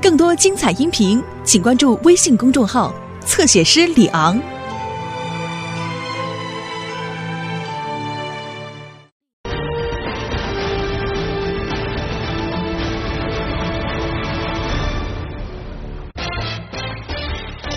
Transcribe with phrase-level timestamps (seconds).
[0.00, 2.92] 更多精彩音频，请关注微信公众号
[3.24, 4.40] “侧写师李昂”。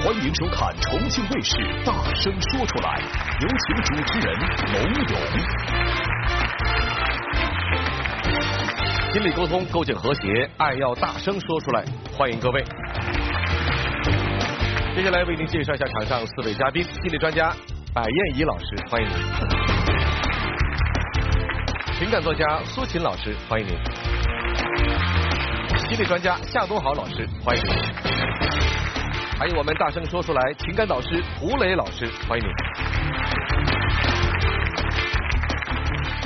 [0.04, 1.56] 欢迎收看重庆卫视
[1.86, 3.00] 《大声说出来》，
[3.42, 4.28] 有请主持人
[4.74, 4.76] 龙
[5.10, 5.14] 勇。
[9.16, 11.86] 心理沟通，构建和谐，爱要大声说出来。
[12.12, 12.62] 欢迎各位。
[14.94, 17.50] 接下来为您介绍一下场上四位嘉宾：心理专家
[17.94, 19.16] 白燕怡老师，欢迎您；
[21.98, 23.78] 情感作家苏秦老师，欢迎您；
[25.88, 27.74] 心理专家夏东豪老师，欢迎您；
[29.40, 33.65] 还有我们大声说出来情感导师胡磊老师，欢迎您。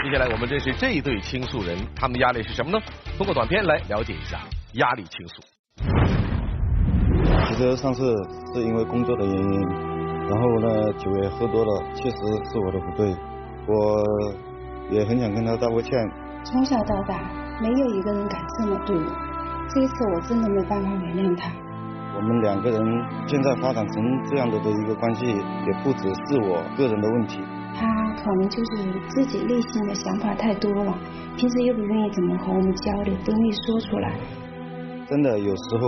[0.02, 2.80] 接下来我们认识这一对倾诉人，他们的压力是什么呢？
[3.18, 4.40] 通过短片来了解一下
[4.74, 5.42] 压力倾诉。
[7.48, 8.16] 其实上次
[8.54, 9.62] 是因为工作的原因，
[10.26, 13.14] 然后呢酒也喝多了，确实是我的不对，
[13.68, 14.02] 我
[14.90, 15.92] 也很想跟他道个歉。
[16.46, 17.20] 从小到大，
[17.62, 19.04] 没有一个人敢这么对我，
[19.68, 21.52] 这一次我真的没办法原谅他。
[22.16, 22.80] 我们两个人
[23.28, 27.44] 现在发展成这样的的一个关系，也不只是我个人的问题。
[27.80, 27.88] 他
[28.22, 30.94] 可能就是自己内心的想法太多了，
[31.38, 34.12] 平时又不愿意怎么和我们交流，不愿意说出来。
[35.08, 35.88] 真的有时候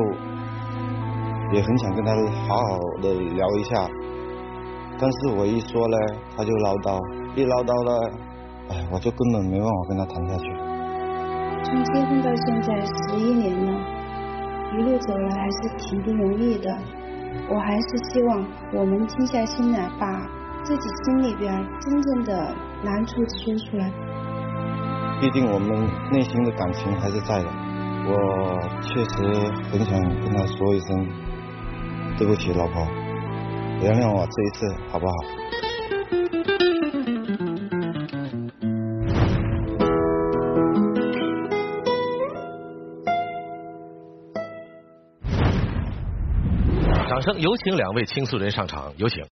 [1.51, 2.13] 也很想跟他
[2.47, 3.89] 好好的聊一下，
[4.97, 5.97] 但是我一说呢，
[6.37, 6.97] 他就唠叨，
[7.35, 7.91] 一唠叨呢，
[8.69, 10.45] 哎，我就根本没办法跟他谈下去。
[11.63, 13.79] 从结婚到现在十一年了，
[14.77, 16.73] 一路走来还是挺不容易的。
[17.49, 20.07] 我还是希望我们静下心来，把
[20.63, 23.91] 自己心里边真正的难处说出来。
[25.19, 25.69] 毕竟我们
[26.11, 27.49] 内心的感情还是在的，
[28.07, 28.13] 我
[28.81, 29.15] 确实
[29.71, 31.07] 很想跟他说一声
[32.17, 32.87] 对不起，老婆，
[33.81, 35.13] 原谅我这一次好不好？
[47.07, 49.23] 掌声有请两位倾诉人上场，有请。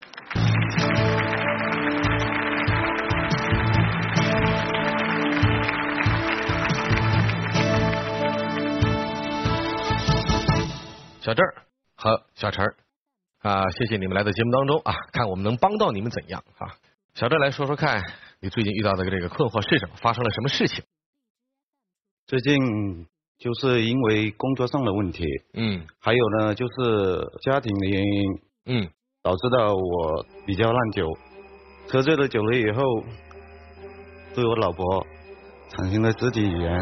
[12.38, 12.76] 小陈儿
[13.41, 16.71] 啊，谢谢你们来到节目当中啊，看我们能帮到你们怎样啊？
[17.15, 18.00] 小郑来说说看，
[18.38, 19.97] 你最近遇到的这个困惑是什么？
[19.97, 20.84] 发生了什么事情？
[22.28, 28.88] 最近就是因为工作上的问题，嗯还有呢就是家庭的原因，嗯
[29.20, 31.09] 导致到我比较烂酒，
[31.91, 32.82] 喝醉了酒了以后，
[34.37, 35.05] 对我老婆
[35.70, 36.72] 产生了肢体语言，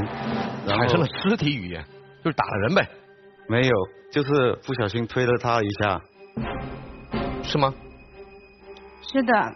[0.67, 1.83] 然后产生了肢体语言，
[2.23, 2.87] 就是打了人呗，
[3.49, 3.75] 没有，
[4.11, 6.01] 就是不小心推了他一下，
[7.43, 7.73] 是吗？
[9.03, 9.55] 是的，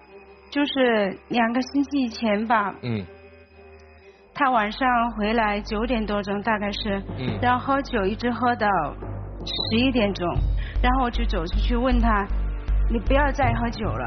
[0.50, 3.04] 就是两个星期以前吧，嗯
[4.32, 8.66] 他晚上回来九点多钟，大概是，嗯然后喝酒一直喝到
[9.44, 10.26] 十一点钟，
[10.82, 12.26] 然后我就走出去问他，
[12.90, 14.04] 你不要再喝酒了。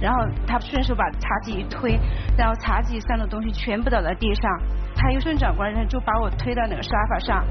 [0.00, 1.98] 然后他顺手把茶几一推，
[2.36, 4.60] 然后茶几上的东西全部倒在地上，
[4.94, 7.44] 他又顺转过来就把我推到那个沙发上。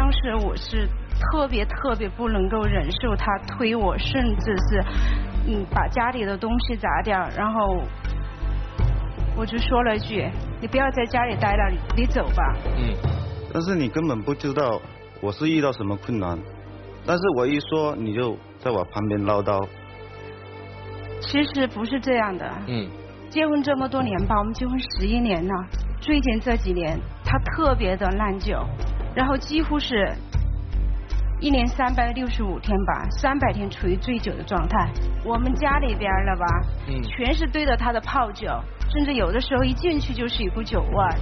[0.00, 0.88] 当时我是
[1.20, 4.82] 特别特别不能够忍受他推我，甚至是
[5.46, 7.82] 嗯把家里的东西砸掉，然后
[9.36, 10.26] 我就说了一句
[10.58, 12.56] ：“你不要在家里待了，你走吧。
[12.78, 12.96] 嗯。
[13.52, 14.80] 但是你根本不知道
[15.20, 16.38] 我是遇到什么困难，
[17.04, 19.68] 但是我一说你就在我旁边唠叨，”
[21.20, 22.88] 其实不是这样的，嗯。
[23.28, 25.54] 结婚这么多年吧，我们结婚十一年了，
[26.00, 28.64] 最近这几年他特别的烂酒，
[29.14, 30.12] 然后几乎是
[31.40, 34.90] 一年三百六十五天吧，三百天处于醉酒的状态。
[35.24, 36.46] 我们家里边了吧，
[36.88, 38.48] 嗯全是堆着他的泡酒，
[38.92, 41.14] 甚至有的时候一进去就是一股酒味儿。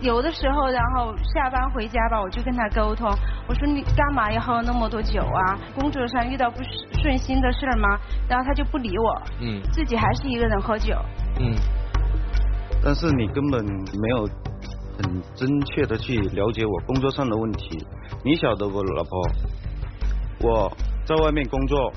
[0.00, 3.08] 有的时候，然后下班回家吧，我就跟他沟通，
[3.48, 5.58] 我说你干嘛要喝那么多酒啊？
[5.74, 6.58] 工作上遇到不
[7.00, 7.98] 顺心的事儿吗？
[8.28, 10.94] 然后他就不理我，嗯自己还是一个人喝酒。
[11.40, 11.54] 嗯
[12.82, 14.28] 但是你根本没有
[14.96, 17.84] 很真切的去了解我工作上的问题。
[18.24, 19.28] 你晓得不老婆，
[20.40, 21.92] 我在外面工作，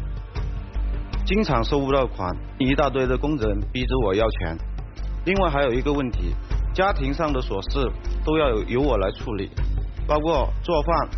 [1.25, 4.57] 经常收不到款，一大堆的工人逼着我要钱。
[5.25, 6.33] 另外还有一个问题，
[6.73, 7.91] 家庭上的琐事
[8.25, 9.51] 都要由我来处理，
[10.07, 11.09] 包括做饭。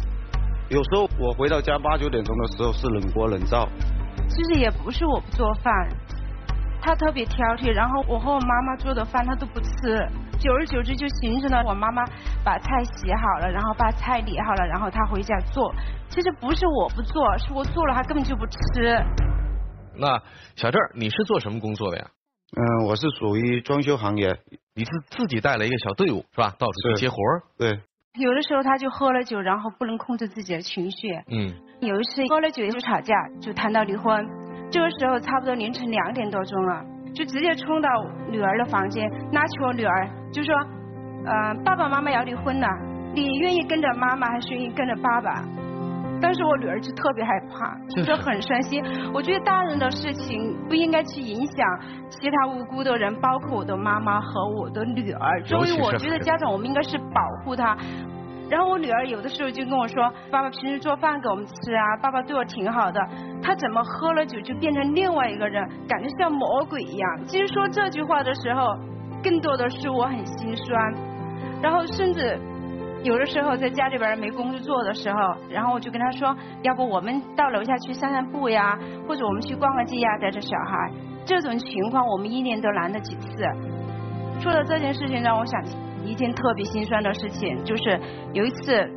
[0.70, 3.68] 有时候我回到家八九点钟的时候是冷锅冷灶，
[4.28, 5.74] 其实也不是我不做饭，
[6.81, 10.08] 他特别挑剔，然后我和我妈妈做的饭他都不吃，
[10.40, 12.04] 久而久之就形成了我妈妈
[12.44, 15.74] 把菜洗好了，然后把菜理好了，然后他回家做。
[16.10, 19.04] 其实不是我不做，是我做了他根本就不吃。
[19.96, 20.22] 那
[20.56, 22.06] 小郑，你是做什么工作的呀？
[22.58, 24.40] 嗯，我是属于装修行业。
[24.74, 26.56] 你是自己带了一个小队伍是吧？
[26.58, 27.44] 到处去接活儿。
[27.58, 27.80] 对。
[28.18, 31.14] 有的时候他就喝了酒，然后不能控制自己的情绪。
[31.28, 31.54] 嗯。
[31.81, 34.26] 有一次喝了酒就吵架，就谈到离婚。
[34.71, 37.89] 这个时候差不多凌晨两点多钟了，就直接冲到
[38.30, 40.54] 女儿的房间，拉起我女儿就说
[41.25, 42.68] ：“呃，爸爸妈妈要离婚了，
[43.13, 45.44] 你愿意跟着妈妈还是愿意跟着爸爸？”
[46.21, 48.83] 当时我女儿就特别害怕，就很伤心。
[49.13, 51.80] 我觉得大人的事情不应该去影响
[52.10, 55.42] 其他无辜的人，包括我的妈妈和我的女儿。
[55.44, 57.75] 作为我觉得家长我们应该是保护她。
[58.50, 63.00] 然后我女儿有的时候就跟我说：“爸爸平时做饭给我们吃啊，爸爸对我挺好的。
[63.44, 68.75] 他怎么喝了酒就变成另外一个人，感觉像魔鬼一样？”其实说这句话的时候，
[69.24, 70.94] 更多的是我很心酸。
[71.62, 72.40] 然后甚至
[73.04, 75.19] 有的时候在家里边没工作做的时候，
[75.50, 80.92] 然后我就跟他说：“要不我们到楼下去散散步呀，或者我们去逛个街呀，带着小孩。”
[81.24, 83.44] 这种情况我们一年都难得几次。
[84.40, 85.78] 说到这件事情，让我想起。
[86.06, 88.00] 一件特别心酸的事情，就是
[88.34, 88.90] 有一次，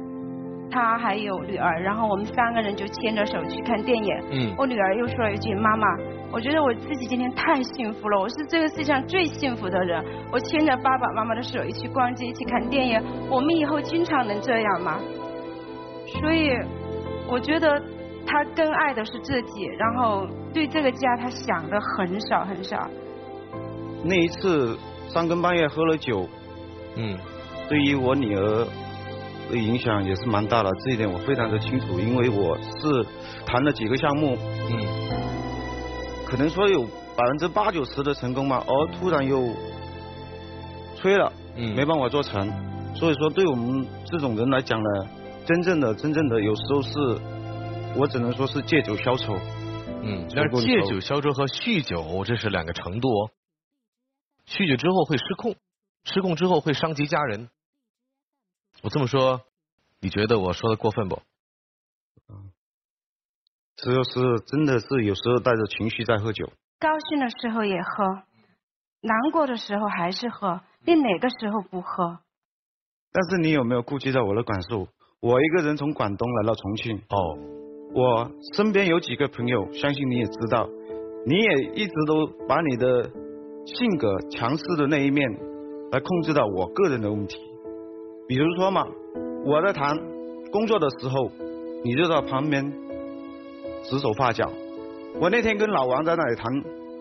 [0.70, 4.14] 他还有女儿，然后我们三个人就牵着手去看电影。
[4.30, 4.54] 嗯。
[4.56, 5.86] 我女儿又说了一句：“妈妈，
[6.32, 10.02] 我觉得我自己今天太幸福了，我是这个世界上最幸福的人。
[10.32, 14.98] 我牵着爸爸妈妈的手一起逛街，一起看电影，我们以后经常能这样吗？”
[16.20, 16.50] 所以，
[17.28, 17.80] 我觉得
[18.26, 22.88] 他更爱的是自己，然后对这个家他想的很少很少。
[24.04, 24.76] 那一次
[25.08, 26.26] 三更半夜喝了酒。
[26.96, 27.18] 嗯，
[27.68, 28.66] 对于我女儿
[29.50, 33.06] 的影响也是蛮大的，这一点我非常的清楚，因为我是
[33.46, 34.36] 谈了几个项目，
[34.70, 34.86] 嗯，
[36.26, 36.82] 可能说有
[37.16, 39.54] 百分之八九十的成功嘛，而突然又
[40.96, 42.50] 吹了，嗯，没办法做成，
[42.94, 45.08] 所以说对我们这种人来讲呢，
[45.46, 47.18] 真正的真正的有时候是，
[47.96, 49.34] 我只能说是借酒消愁，
[50.02, 53.30] 嗯，但是借酒消愁和酗酒这是两个程度哦，
[54.46, 55.54] 酗酒之后会失控。
[56.04, 57.48] 失控之后会伤及家人，
[58.82, 59.42] 我这么说，
[60.00, 61.22] 你觉得我说的过分不？
[62.28, 62.50] 嗯，
[63.76, 66.52] 只有是真的是有时候带着情绪在喝酒。
[66.78, 68.04] 高兴的时候也喝，
[69.00, 72.18] 难过的时候还是喝，你哪个时候不喝？
[73.12, 74.88] 但是你有没有顾及到我的感受？
[75.20, 76.96] 我一个人从广东来到重庆。
[77.08, 77.38] 哦。
[77.94, 80.66] 我身边有几个朋友，相信你也知道，
[81.26, 83.10] 你也一直都把你的
[83.66, 85.30] 性格强势的那一面。
[85.92, 87.38] 来控制到我个人的问题，
[88.26, 88.86] 比如说嘛，
[89.44, 89.94] 我在谈
[90.50, 91.30] 工作的时候，
[91.84, 92.64] 你就在旁边
[93.82, 94.50] 指手画脚。
[95.20, 96.50] 我那天跟老王在那里谈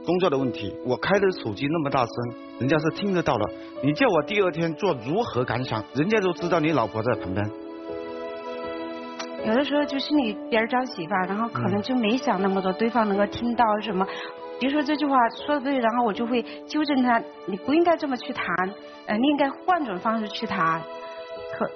[0.05, 3.49] 工作的问题，我开的手机那么大声，人家是听得到的。
[3.81, 7.49] 你叫我第二天做如何感想，人家都知道你老婆在旁边。
[9.45, 14.05] 有的时候就心里边着急吧，然后可能就没想那么多，对方能够听到什么。
[14.61, 18.45] 比如说这句话说的对，然后我就会纠正他，你不应该这么去谈，
[19.07, 20.79] 呃，你应该换种方式去谈。
[21.57, 21.67] 可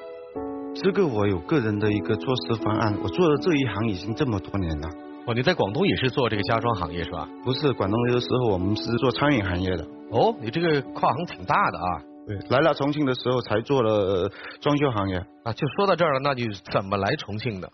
[0.75, 4.87] 这个我有个人的一个做事方案，我做的这一行已经这么多年了。
[5.25, 7.27] 哦，你在广东也是做这个家装行业是吧？
[7.43, 9.83] 不是，广东的时候我们是做餐饮行业的。
[10.11, 11.89] 哦，你这个跨行挺大的啊。
[12.27, 14.29] 对，来了重庆的时候才做了
[14.61, 15.17] 装修行业。
[15.43, 17.67] 啊，就说到这儿了，那你怎么来重庆的？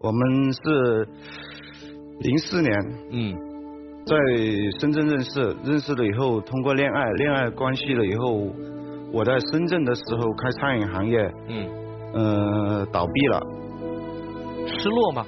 [0.00, 1.08] 我们是
[2.20, 2.74] 零四年。
[3.10, 3.53] 嗯。
[4.06, 4.16] 在
[4.80, 8.48] 深圳认识，认识了以后，通过恋爱，恋爱关系了以后，
[9.10, 11.68] 我在深圳的时候开餐饮行业，嗯，
[12.12, 13.40] 呃，倒闭了，
[14.66, 15.24] 失落吗？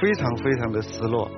[0.00, 1.28] 非常非常的失落。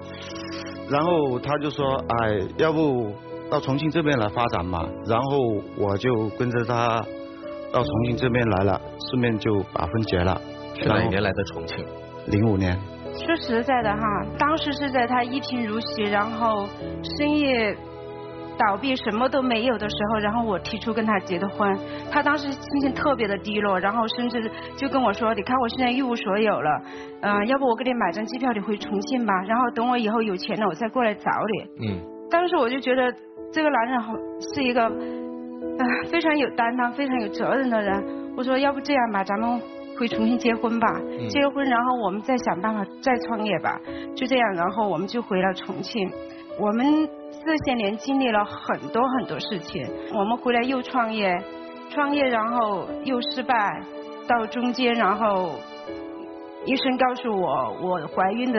[0.89, 3.13] 然后他就说，哎，要不
[3.51, 4.89] 到重庆这边来发展嘛？
[5.07, 5.39] 然后
[5.77, 7.05] 我就跟着他
[7.73, 8.81] 到重庆这边来了，
[9.11, 10.41] 顺便就把婚结了。
[10.77, 11.85] 是哪一年来的重庆？
[12.27, 12.79] 零五年。
[13.27, 14.01] 说实在的哈，
[14.39, 16.67] 当时是在他一贫如洗，然后
[17.19, 17.45] 生意
[18.59, 21.79] 倒闭，什么都没有的时候，然后我提出跟他结的婚。
[22.11, 26.83] 他当时心情特别的低落，然后甚至就跟我说：“你看我现在一无所有了，
[27.21, 32.01] 嗯，要不我给你买张机票，你回重庆吧，然后等我以后有钱了，我再过来找你。”嗯。
[32.31, 33.13] 当时我就觉得
[33.53, 34.13] 这个男人好
[34.55, 38.35] 是一个啊非常有担当、非常有责任的人。
[38.37, 39.61] 我说：“要不这样吧，咱们。”
[39.99, 40.87] 回重新结婚吧，
[41.29, 43.81] 结了婚，然后我们再想办法再创业吧，
[44.15, 46.11] 就这样，然后我们就回了重庆。
[46.61, 47.09] 我们
[47.45, 51.37] 这些年经历了很多很多事情，我们回来又创业，
[51.91, 53.83] 创业然后又失败，
[54.27, 55.51] 到中间然后
[56.65, 58.59] 医生告诉我我怀孕的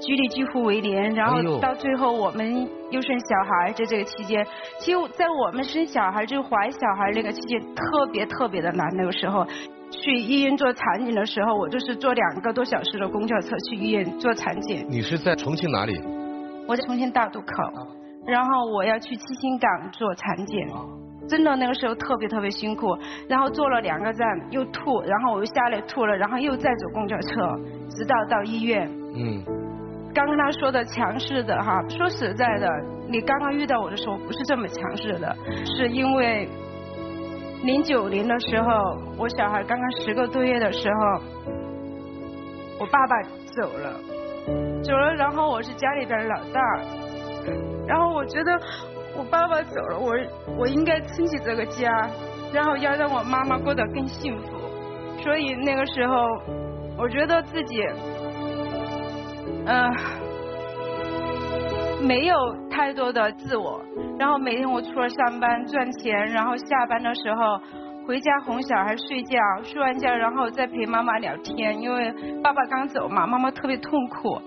[0.00, 4.46] 几率几乎为零，然后到最后我们又生小孩，在这个期间，
[4.78, 9.44] 其实在我们生小孩就怀小孩那个期间特别特别的难，那个时候
[9.90, 14.84] 去医院做产检的时候，我就是坐两个多小时的公交车去医院做产检。
[14.88, 15.98] 你是在重庆哪里？
[16.66, 17.46] 我在重庆大渡口，
[18.26, 20.68] 然后我要去七星岗做产检。
[21.28, 22.96] 真的那个时候特别特别辛苦，
[23.28, 27.28] 然后坐了两个站又吐，然后我又下来吐了，然后又再坐公交车，
[27.90, 28.88] 直到到医院。
[29.14, 29.42] 嗯。
[30.14, 32.68] 刚刚他说的强势的哈，说实在的，
[33.08, 36.48] 你刚刚遇到我的时候不是这么强势的，是因为
[37.64, 41.22] 零九年的时候，我小孩刚刚十个多月的时候，
[42.78, 43.22] 我爸爸
[43.56, 44.00] 走了，
[44.82, 46.60] 走了，然后我是家里边老大，
[47.86, 48.60] 然后我觉得。
[49.18, 50.14] 我爸爸走了，我
[50.58, 52.06] 我应该撑起这个家，
[52.52, 54.48] 然后要让我妈妈过得更幸福。
[55.22, 56.14] 所以那个时候，
[56.98, 57.82] 我觉得自己，
[59.64, 59.90] 嗯，
[62.02, 62.36] 没有
[62.70, 63.80] 太多的自我。
[64.18, 67.60] 然后每天我除了上班赚钱，然后下班的时候
[68.06, 71.80] 回家哄小孩睡觉，睡完觉然后再陪妈妈聊天。
[71.80, 72.12] 因为
[72.42, 74.40] 爸爸刚走嘛，妈妈特别痛苦。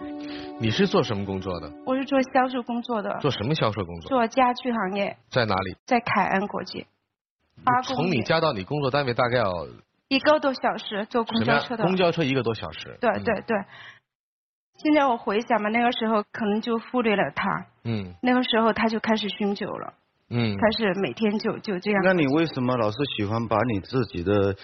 [0.59, 1.71] 你是做什么工作的？
[1.85, 3.17] 我是做销售工作的。
[3.19, 4.09] 做什么销售工作？
[4.09, 5.15] 做家具行业。
[5.29, 5.75] 在哪里？
[5.85, 6.85] 在凯恩国际。
[7.83, 9.67] 从你家到你工作单位大概要
[10.07, 11.83] 一个多小时，坐公交车的。
[11.83, 12.97] 公交车一个多小时。
[12.99, 13.57] 对对对。
[14.81, 17.65] 现在我回想嘛，那个时候可能就忽略了他。
[17.83, 18.13] 嗯。
[18.21, 19.93] 那个时候他就开始酗酒了。
[20.29, 20.55] 嗯。
[20.55, 22.01] 开始每天就就这样。
[22.05, 24.55] 那你为什么老是喜欢把你自己的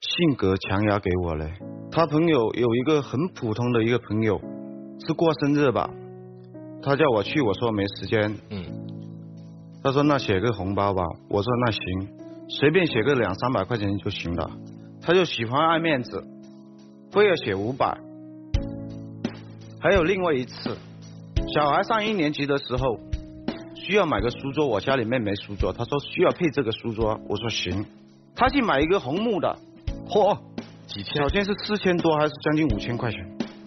[0.00, 1.50] 性格强压给我嘞？
[1.90, 4.38] 他朋友有一个很普通的一个朋友。
[5.04, 5.88] 是过生日吧？
[6.82, 8.36] 他叫我去，我说没时间。
[8.50, 8.62] 嗯。
[9.82, 11.80] 他说那写个红包吧，我说那行，
[12.60, 14.50] 随便写个两三百块钱就行了。
[15.00, 16.22] 他就喜欢爱面子，
[17.10, 17.98] 非要写五百。
[19.82, 20.78] 还有另外一次，
[21.52, 23.00] 小孩上一年级的时候
[23.74, 27.84] 需要买个书桌，我家里面没书桌，他说需要配这个书桌，我说行。
[28.36, 29.58] 他去买一个红木的，
[30.08, 30.38] 嚯，
[30.86, 33.18] 几千，好像是四千多还是将近五千块钱。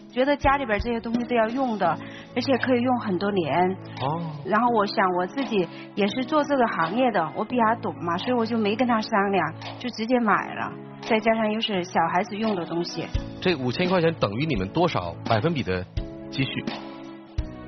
[0.09, 1.85] 觉得家里边这些东西都要用的，
[2.33, 3.53] 而且可以用很多年。
[3.99, 4.31] 哦。
[4.45, 10.71] 然后我想我自己也是做这个行业的，我比他懂嘛，所以我就没跟他商量，就直接买了。
[11.01, 13.05] 再加上又是小孩子用的东西。
[13.41, 15.85] 这五千块钱等于你们多少百分比的
[16.29, 16.65] 积蓄？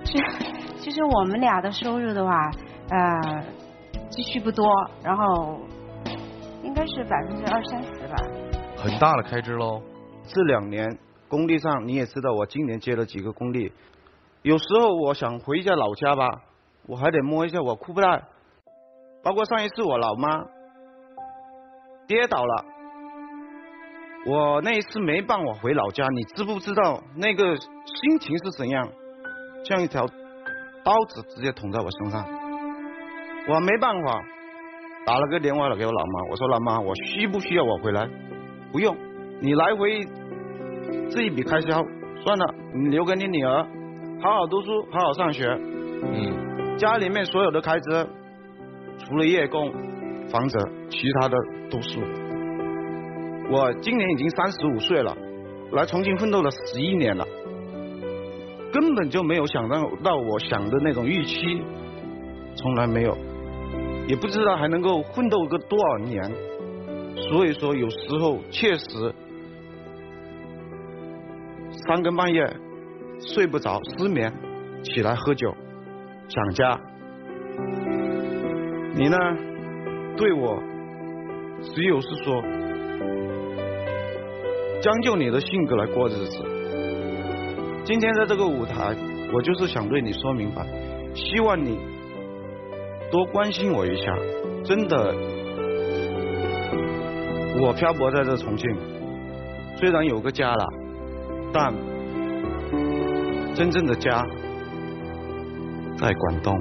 [0.04, 0.18] 其
[0.80, 2.52] 其实我们俩的收入的话，
[2.90, 3.44] 呃，
[4.10, 4.70] 积蓄不多，
[5.04, 5.60] 然后
[6.64, 8.16] 应该是百分之二三十吧。
[8.78, 9.82] 很大的开支喽。
[10.24, 10.98] 这两年。
[11.30, 13.74] 工地上你也知道，我今年接了几个工地，
[14.44, 16.26] 有时候我想回一下老家吧，
[16.88, 18.24] 我还得摸一下我裤带。
[19.22, 20.46] 包括上一次我老妈
[22.08, 22.66] 跌倒了，
[24.26, 28.90] 我那一次没办法回老家，你知不知道那个心情是怎样？
[29.64, 30.06] 像一条
[30.84, 32.26] 刀子直接捅在我身上，
[33.50, 34.22] 我没办法，
[35.06, 38.08] 打了个电话给我老妈，我说老妈，我需不需要我回来？
[38.72, 38.96] 不用，
[39.42, 40.06] 你来回。
[41.10, 41.68] 这一笔开销
[42.24, 43.66] 算了，你留给你女儿，
[44.22, 45.46] 好好读书，好好上学。
[45.48, 48.08] 嗯，家里面所有的开支，
[49.00, 49.70] 除了月供、
[50.30, 50.58] 房子，
[50.90, 51.38] 其他的
[51.70, 52.27] 都是。
[53.50, 55.16] 我今年已经三十五岁了，
[55.72, 57.26] 来重庆奋斗了十一年了，
[58.74, 61.62] 根本就没有想到到我想的那种预期，
[62.56, 63.18] 从来没有，
[64.08, 66.32] 也不知道还能够奋斗个多少年。
[67.30, 68.86] 所以说，有时候确实。
[71.88, 72.46] 三更半夜
[73.20, 74.34] 睡不着，失眠，
[74.84, 75.54] 起来喝酒，
[76.28, 76.80] 想家。
[78.94, 79.18] 你呢？
[80.18, 80.62] 对我
[81.62, 82.42] 只有是说
[84.88, 86.38] 将就你的性格来过日子。
[87.84, 88.96] 今天在这个舞台，
[89.34, 90.66] 我就是想对你说明白，
[91.14, 91.78] 希望你
[93.12, 94.16] 多关心我一下。
[94.64, 95.14] 真的，
[97.60, 98.66] 我漂泊在这重庆，
[99.76, 100.66] 虽然有个家了。
[101.52, 101.74] 但
[103.54, 104.24] 真正的家
[105.98, 106.58] 在广东。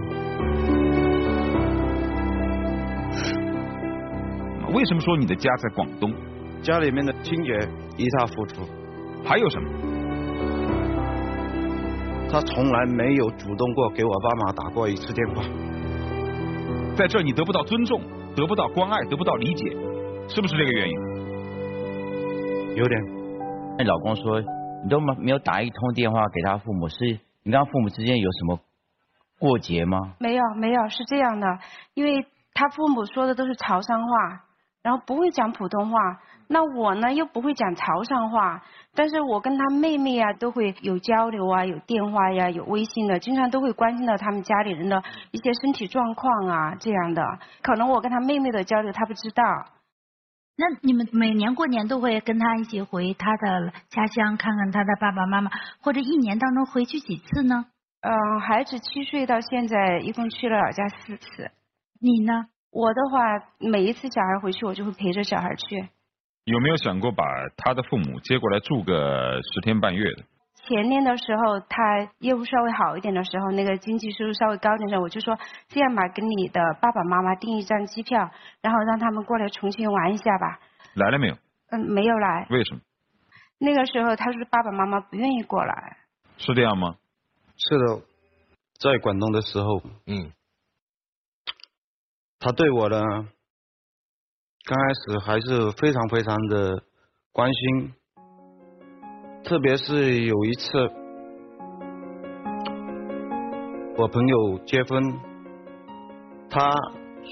[4.75, 6.13] 为什么说你的家在广东？
[6.61, 7.57] 家里面的清洁
[7.97, 8.63] 一塌糊涂。
[9.25, 9.69] 还有什么？
[12.31, 15.43] 他从来没有主动过给我爸妈打过一次电话。
[16.97, 18.01] 在这你得不到尊重，
[18.35, 19.71] 得不到关爱，得不到理解，
[20.29, 20.97] 是不是这个原因？
[22.77, 23.01] 有点。
[23.79, 24.43] 那老公说。
[24.85, 28.61] 你都没没有打一通电话给他父母，是你跟他父母之间有什么
[29.37, 30.15] 过节吗？
[30.21, 31.59] 没有没有，是这样的，
[31.95, 32.25] 因为
[32.55, 34.45] 他父母说的都是潮汕话，
[34.87, 35.99] 然后不会讲普通话。
[36.47, 38.63] 那我呢又不会讲潮汕话，
[38.95, 45.03] 但是我跟他妹妹啊都会有交流啊，有电话呀，有微信的，经常都会关心到他们家里人的
[45.33, 47.21] 一些身体状况啊这样的。
[47.63, 49.43] 可能我跟他妹妹的交流他不知道。
[50.57, 55.51] 那你们每年过年都会跟他一起回他的家乡看看他的爸爸妈妈，
[55.83, 57.67] 或者一年当中回去几次呢？
[58.03, 61.51] 嗯，孩子七岁到现在一共去了老家四次。
[62.01, 62.47] 你呢？
[62.77, 65.89] 我的话，每一次小孩回去，我就会陪着小孩去。
[66.45, 67.25] 有没有想过把
[67.57, 70.25] 他的父母接过来住个十天半月的？
[70.57, 78.31] 前年的时候，他业务稍微好一点的时候，那个经济收入稍微高一点的时候，我就说这样吧，跟你的爸爸妈妈订一张机票，
[78.61, 80.61] 然后让他们过来重庆玩一下吧。
[80.93, 81.35] 来了没有？
[81.71, 82.47] 嗯，没有来。
[82.51, 82.83] 为什么？
[83.59, 85.97] 那个时候他说爸爸妈妈不愿意过来。
[86.37, 86.97] 是这样吗？
[87.57, 88.03] 是的，
[88.79, 90.31] 在广东的时候，嗯，
[92.39, 93.03] 他对我呢。
[94.69, 96.83] 刚开始还是非常非常的
[97.31, 97.93] 关心，
[99.45, 100.67] 特别是有一次
[103.97, 105.05] 我朋友结婚，
[106.51, 106.69] 他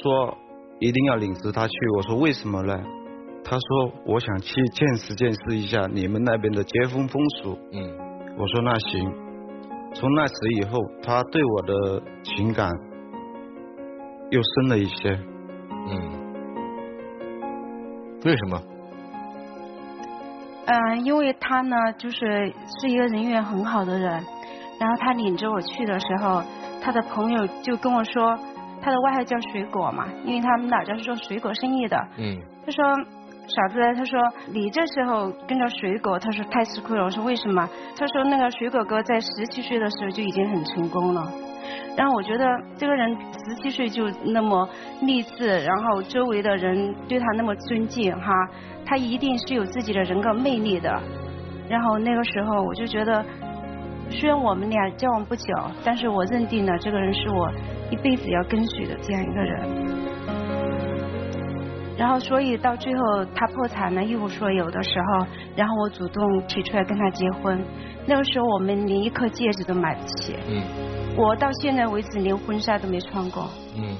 [0.00, 0.38] 说
[0.78, 2.80] 一定要领着他去，我说为什么呢？
[3.44, 7.58] 他说我想去见识见识一下你们那边的结婚风俗。
[7.72, 7.98] 嗯，
[8.38, 9.12] 我说那行。
[9.92, 12.70] 从那时以后，他对我的情感
[14.30, 15.18] 又深了一些。
[15.88, 16.24] 嗯。
[18.24, 18.62] 为什么？
[20.66, 24.24] 嗯，因为他呢，就是是一个人缘很好的人。
[24.80, 26.42] 然后他领着我去的时候，
[26.82, 28.38] 他的朋友就跟我说，
[28.80, 31.96] 他的外号叫水果嘛，因为他们老家是做水果生意的。
[32.16, 32.40] 嗯。
[32.64, 32.82] 他说
[33.46, 34.18] ：“傻子，他说
[34.50, 41.30] 你这时候跟着水果，他说太吃亏了。”我说：“为什么？”他说：“那个水果哥在十七岁的时候就已经很成功了。”
[41.96, 42.44] 然后我觉得
[42.76, 43.16] 这个人
[43.46, 44.68] 十七岁就那么
[45.02, 48.32] 励志，然后周围的人对他那么尊敬哈，
[48.84, 50.90] 他一定是有自己的人格魅力的。
[51.68, 53.24] 然后那个时候我就觉得，
[54.10, 55.54] 虽然我们俩交往不久，
[55.84, 57.50] 但是我认定了这个人是我
[57.90, 59.94] 一辈子要跟随的这样一个人。
[61.96, 67.64] 然后所以到最后他破产了，一无所有的时候，然后我主动提出来跟他结婚。
[68.04, 70.36] 那个时候我们连一颗戒指都买不起。
[70.48, 71.03] 嗯。
[71.16, 73.48] 我到现在为止连婚纱都没穿过。
[73.76, 73.96] 嗯。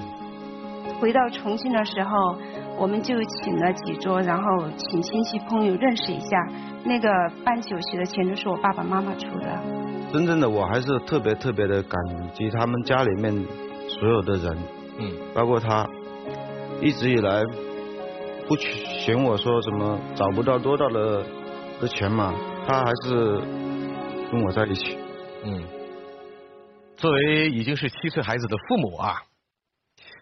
[1.01, 2.37] 回到重庆的时候，
[2.79, 4.45] 我们就请了几桌，然后
[4.77, 6.37] 请亲戚朋友认识一下。
[6.85, 7.09] 那个
[7.45, 9.47] 办酒席的钱都是我爸爸妈妈出的。
[10.13, 12.01] 真正的我还是特别特别的感
[12.35, 13.33] 激他们家里面
[13.89, 14.59] 所有的人。
[14.99, 15.13] 嗯。
[15.35, 15.87] 包括他，
[16.81, 17.43] 一直以来
[18.49, 21.23] 不嫌我说什么找不到多大的
[21.81, 22.33] 的钱嘛，
[22.67, 23.41] 他还是
[24.31, 24.99] 跟我在一起。
[25.45, 25.63] 嗯。
[26.97, 29.23] 作为已经是七岁孩子的父母啊，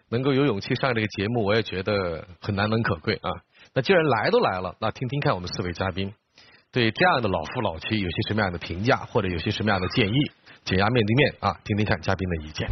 [0.09, 3.29] 能够有勇气上这个节目，我也觉得很难能可贵啊。
[3.73, 6.13] 那既然来都来了，那听听看我们四位嘉宾
[6.71, 10.13] 对这样的老夫老妻有些什么样的评价，或者有些什么样的建议，
[10.65, 12.69] 解压面对面啊，听听看嘉宾的意见。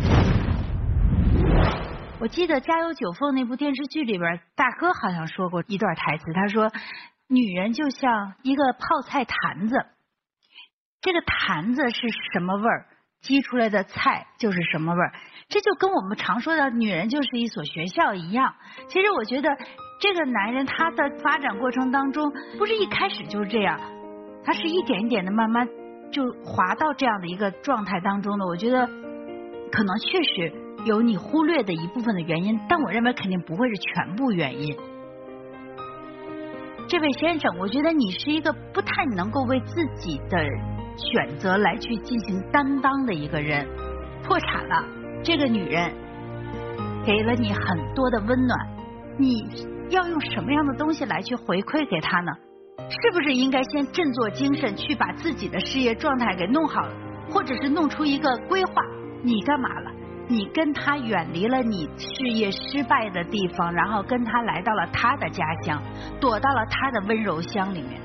[2.19, 6.71] 我记得《家有九凤》那部电视剧里边，大哥好像说过一段台词，他说
[7.27, 9.75] ：“女人就像一个泡菜坛子，
[11.01, 12.85] 这个坛子是什么味儿？”
[13.21, 15.13] 积出来的菜就是什么味儿，
[15.47, 18.53] 这就跟我们常说的女人就是一所学校一样。
[18.87, 19.49] 其实我觉得
[19.99, 23.79] 这个男人他的发展过程当中，不是一开始就是这样，
[24.43, 25.67] 他是一点一点的慢慢
[26.11, 28.45] 就滑到这样的一个状态当中的。
[28.47, 28.87] 我觉得
[29.71, 30.51] 可能确实
[30.85, 34.75] 有你忽略的一部分的原因，但我认为肯定不会是全部原因。
[36.87, 40.43] 这位先生，我觉得你是一个不太能够为自己的。
[40.97, 43.67] 选择来去进行担当的一个人，
[44.23, 44.85] 破产了，
[45.23, 45.91] 这个女人
[47.05, 48.59] 给了你很多的温暖，
[49.17, 49.43] 你
[49.89, 52.31] 要用什么样的东西来去回馈给她呢？
[52.89, 56.87] 是不是应该先振作精神，去把自己的事业状态给弄好，
[57.29, 58.73] 或者是弄出一个规划？
[59.23, 59.91] 你干嘛了？
[60.27, 65.81] 你跟他远离了你事业失败的地方，然后跟他来到了他的家乡，
[66.19, 67.99] 躲到了他的温柔乡里面，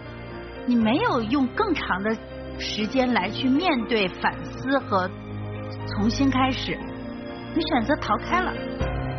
[0.67, 2.17] 你没有用更长的。
[2.59, 5.09] 时间来去面对反思和
[5.95, 6.77] 重新开始，
[7.55, 8.53] 你选择逃开了，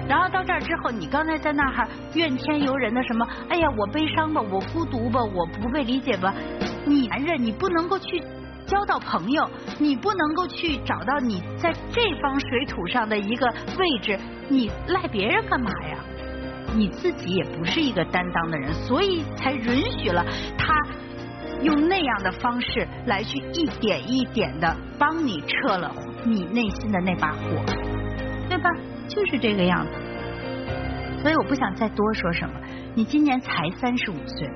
[0.07, 3.27] 然后到这儿之后，你刚才在那哈怨天尤人的什么？
[3.49, 6.33] 哎呀，我悲伤吧，我孤独吧，我不被理解吧？
[6.85, 8.21] 你男人，你不能够去
[8.65, 13.47] 交到朋友，你不能够去找到你在这方水土上的一个
[13.77, 14.19] 位置，
[14.49, 15.97] 你赖别人干嘛呀？
[16.75, 20.23] 你自己也不是一个担当的人，所以才允许了
[20.57, 20.73] 他。
[21.61, 25.93] 用那样的方式来去一点一点的帮你撤了
[26.23, 27.63] 你内心的那把火，
[28.47, 28.69] 对吧？
[29.07, 29.91] 就是这个样子。
[31.21, 32.53] 所以我不想再多说什么。
[32.93, 34.49] 你今年才三十五岁，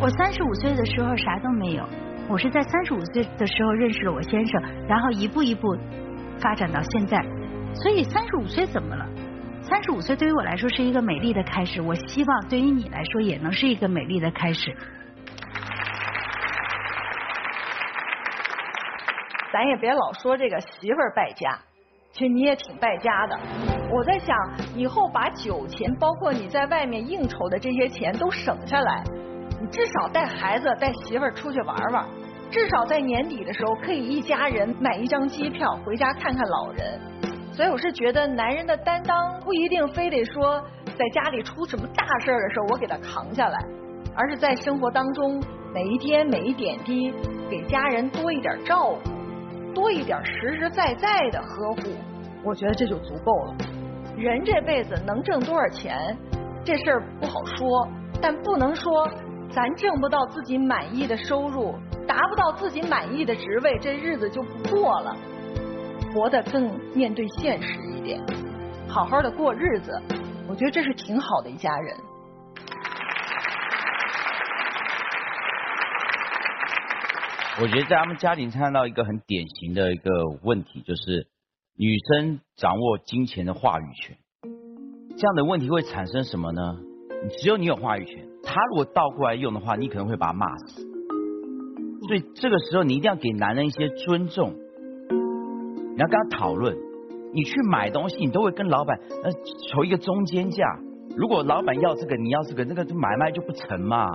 [0.00, 1.88] 我三十五岁的时候啥都没有，
[2.28, 5.76] 我是在三十五岁的时候认识了我先生，然后一步一步
[6.40, 7.24] 发展到现在。
[7.74, 9.06] 所以三十五岁怎么了？
[9.62, 14.74] 三十五岁对于我来说是一个美丽的开始，我希望对于你来说也能是一个美丽的开始。
[19.56, 21.58] 咱也别老说这个媳妇儿败家，
[22.12, 23.38] 其实你也挺败家的。
[23.90, 24.36] 我在想，
[24.74, 29.02] 以后把酒钱，包括你在外面应酬的这些钱都省下来，
[29.58, 32.06] 你至少带孩子、带媳妇儿出去玩玩，
[32.50, 37.00] 至少在年底的时候可以一家人买一张机票回家看看老人。
[37.50, 40.62] 所以我是觉得，男人的担当不一定非得说
[40.98, 43.58] 在家里出什么大事儿的时候我给他扛下来，
[44.14, 45.42] 而是在生活当中
[45.72, 47.10] 每一天每一点滴
[47.48, 49.16] 给家人多一点照顾。
[49.76, 51.82] 多一点实实在在的呵护，
[52.42, 53.54] 我觉得这就足够了。
[54.16, 56.16] 人这辈子能挣多少钱，
[56.64, 57.86] 这事儿不好说，
[58.18, 59.06] 但不能说
[59.50, 61.74] 咱挣不到自己满意的收入，
[62.08, 65.14] 达不到自己满意的职位，这日子就不过了。
[66.14, 68.18] 活得更面对现实一点，
[68.88, 69.92] 好好的过日子，
[70.48, 71.94] 我觉得这是挺好的一家人。
[77.58, 80.10] 我觉得在他们家庭看到一个很典型的一个
[80.42, 81.26] 问题，就是
[81.74, 84.18] 女生掌握金钱的话语权。
[85.16, 86.76] 这样的问题会产生什么呢？
[87.38, 90.82] 只有你有话语权，他如果倒过来用的话，你可能会把他骂死。
[92.06, 96.76] 所以这个时候你一定要给男人一些尊重，你要跟他讨论。
[97.32, 99.32] 你去买东西，你都会跟老板呃
[99.72, 100.62] 求一个中间价。
[101.16, 104.06] 如果老板要这个，你要这个，那个买卖就不成嘛。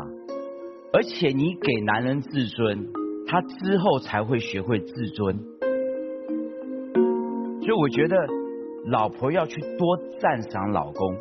[0.93, 3.00] 而且你给男人自尊。
[3.27, 5.37] 他之后才会学会自尊，
[7.61, 8.17] 所以我觉得
[8.87, 11.15] 老婆要去多赞赏老公，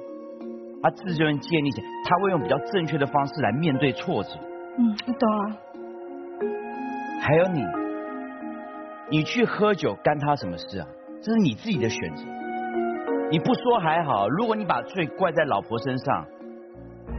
[0.83, 4.31] 他自尊建立起来，他会用比较正确的方式来面对挫折。
[4.79, 5.57] 嗯，我懂了。
[7.21, 7.63] 还有你，
[9.11, 10.87] 你去喝酒干他什么事啊？
[11.23, 12.25] 这是你自己的选择。
[13.31, 16.27] 你不说还好，如果你把罪怪在老婆身上，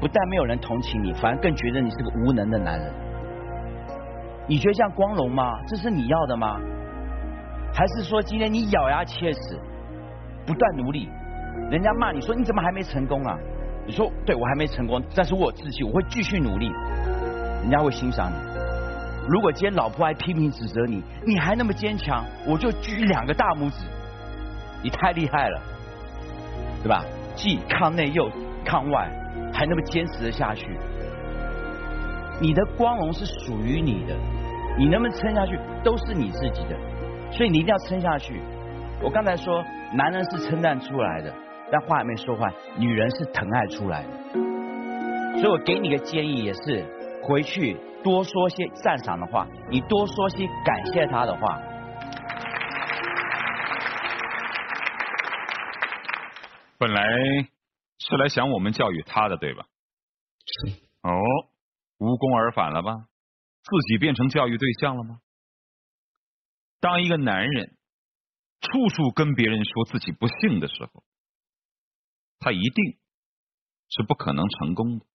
[0.01, 3.10] 不但没有人同情你，反而更觉得你是个无能的男人。
[4.47, 5.59] 你觉得这样光荣吗？
[5.67, 6.59] 这是你要的吗？
[7.73, 9.59] 还是说今天你咬牙切齿，
[10.45, 11.09] 不断努力，
[11.69, 13.37] 人家骂你说你怎么还没成功啊？
[13.85, 16.69] 你说对我还没成功，但是我有志气，我会继续努力，
[17.61, 18.35] 人家会欣赏你。
[19.29, 23.85] 如果今天老婆还批评指责你，你还那么坚强，我就举两个大拇指，
[24.83, 25.61] 你太厉害了，
[26.83, 27.05] 对吧？
[27.35, 28.29] 既抗内又
[28.65, 29.09] 抗外，
[29.53, 30.77] 还那么坚持的下去。
[32.41, 34.17] 你的光荣是属于你的，
[34.75, 36.75] 你能不能撑下去都是你自己的，
[37.31, 38.41] 所以你一定要撑下去。
[38.99, 41.31] 我刚才说，男人是称赞出来的，
[41.71, 44.09] 但话还没说完，女人是疼爱出来的。
[45.39, 46.83] 所以我给你个建议，也是
[47.23, 51.61] 回去多说些赞赏的话，你多说些感谢他的话。
[56.79, 57.03] 本来
[57.99, 59.63] 是来想我们教育他的，对吧？
[60.65, 60.71] 是。
[61.03, 61.21] 哦。
[62.01, 62.91] 无功而返了吧？
[63.61, 65.19] 自己变成教育对象了吗？
[66.79, 67.75] 当一个男人
[68.59, 71.03] 处处跟别人说自己不幸的时候，
[72.39, 72.97] 他一定
[73.87, 75.05] 是不可能成功的。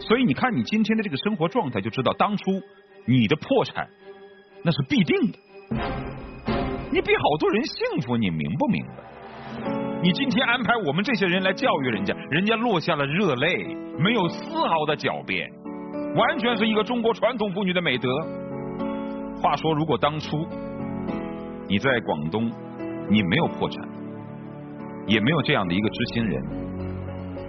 [0.00, 2.44] 所以你看，你今天的这个生活状态，就知道当初
[3.06, 3.90] 你的破产
[4.64, 5.38] 那是必定的。
[6.90, 10.00] 你比好多人幸福，你明不明白？
[10.02, 15.52] 你今天安排我们这些人来教育人家，人家落下了热泪，没有丝毫的狡辩。
[16.16, 18.08] 完全是一个中国传统妇女的美德。
[19.42, 20.46] 话说，如果当初
[21.68, 22.50] 你在广东，
[23.10, 23.86] 你没有破产，
[25.06, 26.42] 也没有这样的一个知心人，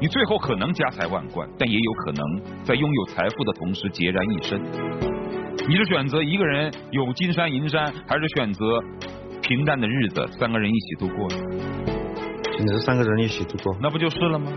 [0.01, 4.61] 你最后可能家财万贯，但也有可能在拥有财富的同时孑然一身。
[5.69, 8.83] 你是选择一个人有金山银山，还是选择
[9.41, 11.29] 平淡的日子，三个人一起度过？
[12.57, 14.51] 选择三个人一起度过，那不就是了吗？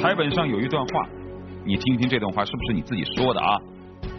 [0.00, 1.08] 台本上有一段话。
[1.64, 3.58] 你听听这段话是不是你自己说的啊？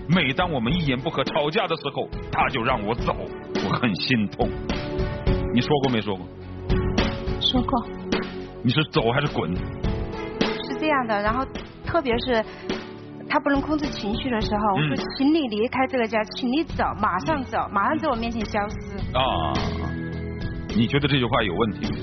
[0.08, 3.16] 每当我们一言不合吵架的时候，他就让我走，
[3.56, 4.50] 我很心痛。
[5.54, 6.26] 你说过没说过？
[7.40, 7.86] 说过。
[8.64, 9.54] 你是走还是滚？
[9.54, 11.46] 是这样的，然后
[11.86, 12.44] 特别是
[13.30, 18.76] 他不能控制情绪的时候，我说请你离开这个家，请你走，马上走，马上在我面前消失。
[19.16, 19.54] 啊，
[20.76, 21.94] 你觉得这句话有问题？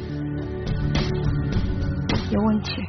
[2.30, 2.80] 有问题。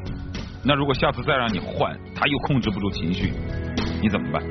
[0.66, 3.34] 那如果下次再让你换，他又控制不住情绪，
[4.02, 4.42] 你怎么办？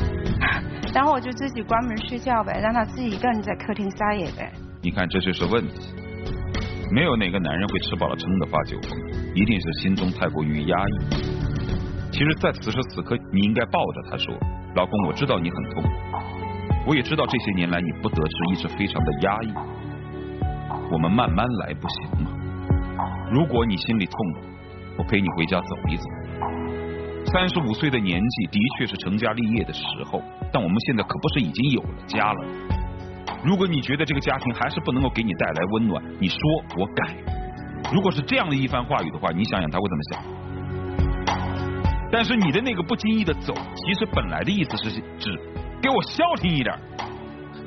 [0.94, 4.52] 然后我就自己关门睡觉呗，让他自己一个人在客厅撒野呗。
[4.82, 5.94] 你看这就是问题。
[6.92, 8.98] 没有哪个男人会吃饱了撑的发酒疯，
[9.34, 10.92] 一定是心中太过于压抑。
[12.10, 14.34] 其实，在此时此刻，你应该抱着他说
[14.74, 15.88] ：“老公，我知道你很痛苦，
[16.88, 19.54] 我也知道这些年来你不得志，一直非常的压抑。
[20.90, 22.30] 我们慢慢来，不行吗？
[23.30, 24.16] 如果你心里痛，
[25.00, 26.04] 我陪你回家走一走。
[27.32, 32.44] 三十五岁的年纪的确是成家立业的时候，但我们现在可不是已经有了家了。
[33.42, 36.38] 如果你觉得这个家庭还是不能够给你带来温暖，你说
[36.76, 37.16] 我改。
[37.90, 40.22] 如果是这样的一番话语的话，你想想他会怎么想？
[42.12, 45.40] 但是你的那个不经意的走，其实本来的意思是指
[45.80, 46.78] 给我消停一点。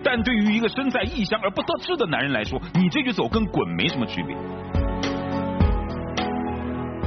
[0.04, 4.36] 但对于一个身在异乡而不得志的男人来说，你这句走跟滚没什么区别。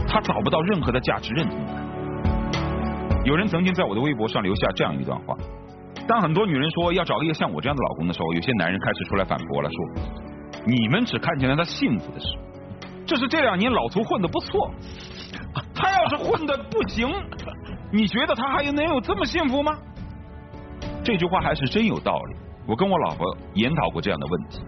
[0.08, 1.76] 他找不到任何的价值认同感。
[3.24, 5.36] 有人曾经在我的微博上留下这样一段话：
[6.06, 9.78] 当很多女人说要找一个像我这样的老公的时候，有些男人开始出来反驳了，说
[10.64, 12.26] 你们只看见了他幸福的事，
[13.04, 14.70] 这是这两年老头混的不错。
[15.74, 17.08] 他要是混的不行，
[17.90, 19.72] 你觉得他还能有这么幸福吗？
[21.02, 22.36] 这句话还是真有道理。
[22.66, 24.60] 我跟我老婆研讨过这样的问题。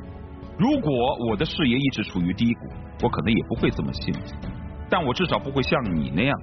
[0.59, 0.91] 如果
[1.29, 2.61] 我的事业一直处于低谷，
[3.03, 4.35] 我可能也不会这么幸福。
[4.91, 6.41] 但我至少不会像你那样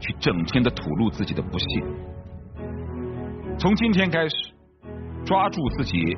[0.00, 1.82] 去整天的吐露自己的不幸。
[3.58, 4.34] 从今天开始，
[5.24, 6.16] 抓住自己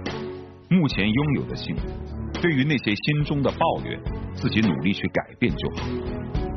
[0.69, 1.87] 目前拥有的幸福。
[2.41, 4.01] 对于那些心中的抱怨，
[4.35, 5.87] 自己努力去改变就好。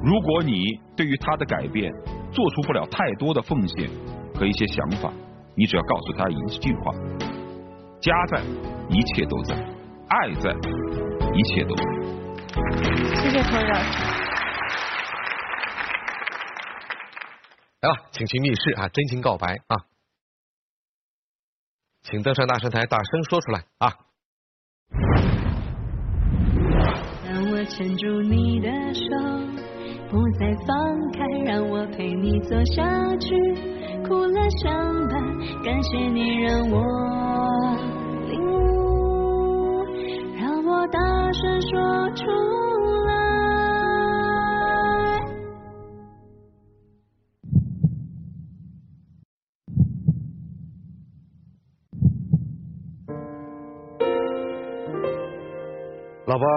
[0.04, 0.64] 如果你
[0.96, 1.92] 对于他的改变
[2.32, 3.90] 做出不了太多的奉献
[4.36, 5.12] 和一些想法，
[5.56, 6.92] 你只要告诉他一句话：
[8.00, 8.42] 家在，
[8.90, 9.56] 一切都在；
[10.08, 10.52] 爱在，
[11.34, 11.84] 一切都在。
[13.16, 14.21] 谢谢何老
[17.82, 19.76] 来吧，请去密室啊，真情告白啊，
[22.04, 23.92] 请登上大神台，大声说出来啊。
[27.26, 29.02] 让我牵住你的手。
[30.12, 30.78] 不再放
[31.14, 32.84] 开，让我陪你走下
[33.16, 33.34] 去，
[34.06, 35.24] 哭了相伴，
[35.64, 36.84] 感谢你让我
[38.28, 39.84] 领悟，
[40.38, 41.00] 让我大
[41.32, 42.26] 声说出
[43.08, 43.21] 来。
[56.32, 56.48] 老婆。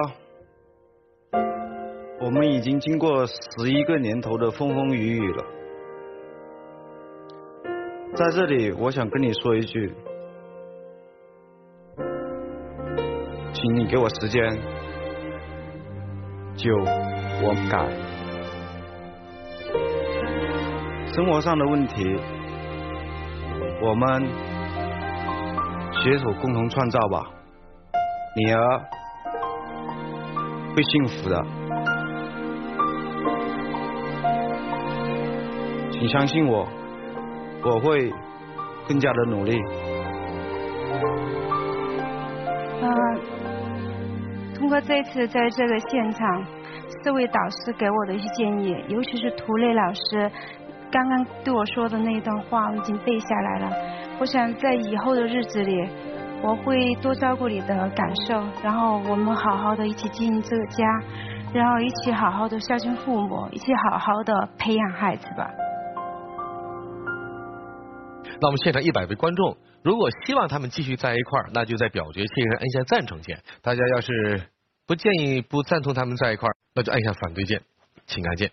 [2.21, 5.45] 我们已经经过十一个年头的风风雨雨了，
[8.15, 9.93] 在这里，我想跟你说一句，
[13.53, 14.49] 请你给我时间，
[16.55, 16.73] 酒
[17.43, 17.91] 我改，
[21.13, 22.17] 生活上的问题，
[23.83, 24.23] 我们
[26.01, 27.29] 携手共同创造吧，
[28.37, 28.81] 女儿
[30.75, 31.41] 会幸福的。
[35.93, 36.67] 请相信我，
[37.65, 38.13] 我会
[38.89, 39.57] 更加的努力。
[42.83, 42.87] 啊，
[44.59, 46.45] 通过这次在这个现场，
[47.03, 50.31] 四位导师给我的一些建议，尤其是涂磊老师
[50.91, 53.71] 刚刚对我说的那一段话，我已经背下来了。
[54.21, 55.89] 我想在以后的日子里，
[56.45, 60.85] 我会多照顾你的感受，然后我们好好的一起经营这个家，
[61.55, 65.51] 然后一起好好的孝敬父母，一起好好的培养孩子吧。
[68.43, 74.43] 那我们现场一百位观众，如果希望他们继续在一块儿，那就在表决器上按下赞成键；大家要是
[74.87, 77.63] 不建议、不赞同他们在一块儿，那就按下反对键，
[78.05, 78.51] 请按键。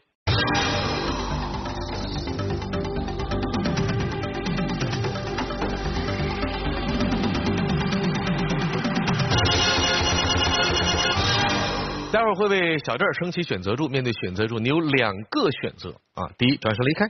[12.41, 17.07] 会为小郑升起选择柱，面对选择柱，你有两个选择啊：第一，转身离开；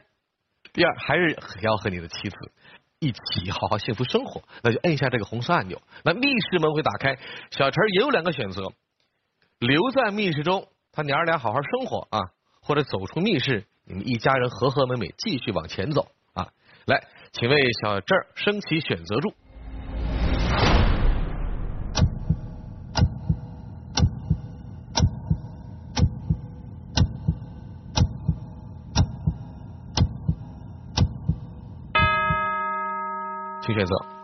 [0.74, 2.36] 第二，还是要和你的妻子。
[3.00, 7.17] 一起好好幸福生活，那就摁一下这个红色按钮，那密室门会打开。
[7.50, 8.74] 小陈也有两个选择：
[9.58, 12.20] 留在密室中，他娘俩好好生活啊；
[12.62, 16.50] 或者走出密室，你们一家人和和美美继续往前走啊。
[16.86, 19.34] 来，请为小郑升起选择柱。
[33.74, 34.21] 选择。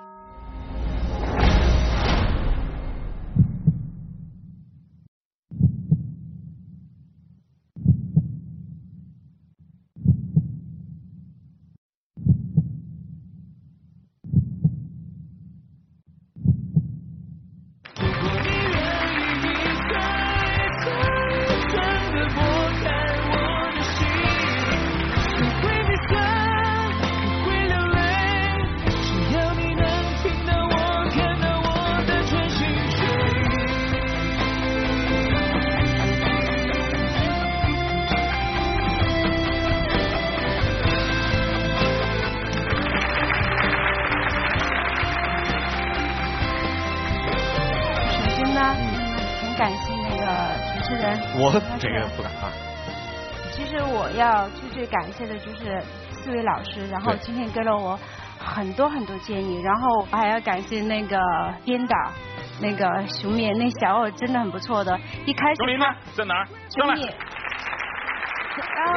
[56.71, 57.97] 师，然后今天给了我
[58.39, 61.17] 很多很多建议，然后还要感谢那个
[61.65, 61.95] 编导，
[62.61, 64.97] 那个熊面，那小伙真的很不错的。
[65.25, 65.85] 一开始熊明呢？
[66.13, 66.47] 在哪儿？
[66.69, 66.95] 上来。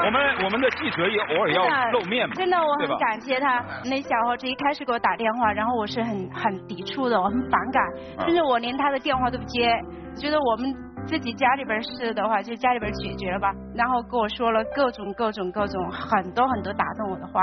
[0.07, 3.63] 我们我们的记者也偶尔要露面嘛，真的我很感谢他。
[3.85, 7.83] 那小伙子一开始给我打电话，然后我是很很抵触的，我很反感，
[8.25, 9.71] 甚至我连他的电话都不接，
[10.17, 10.75] 觉得我们
[11.11, 13.53] 自己家里边事的话，就家里边解决了吧。
[13.75, 17.41] 然后跟我说了各种各种各种很多很多打动我的话。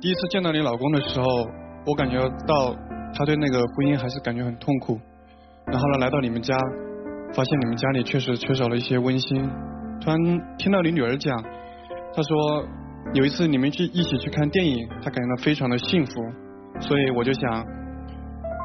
[0.00, 1.26] 第一次见到你老公的时候，
[1.84, 2.74] 我感觉到
[3.14, 4.98] 他对那个婚姻还是感觉很痛苦。
[5.66, 6.56] 然后呢，来到你们家，
[7.34, 9.46] 发现你们家里确实缺少了一些温馨。
[10.00, 10.18] 突然
[10.56, 11.36] 听到你女儿讲，
[12.14, 12.64] 她说
[13.12, 16.12] 有一次你们去一起去看电影，她感觉到非常的幸福，
[16.80, 17.66] 所以我就想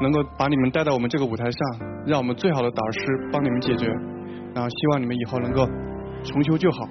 [0.00, 1.60] 能够把你们带到我们这个舞台上，
[2.06, 3.86] 让我们最好的导师帮你们解决，
[4.54, 5.66] 然后希望你们以后能够
[6.24, 6.86] 重修旧好。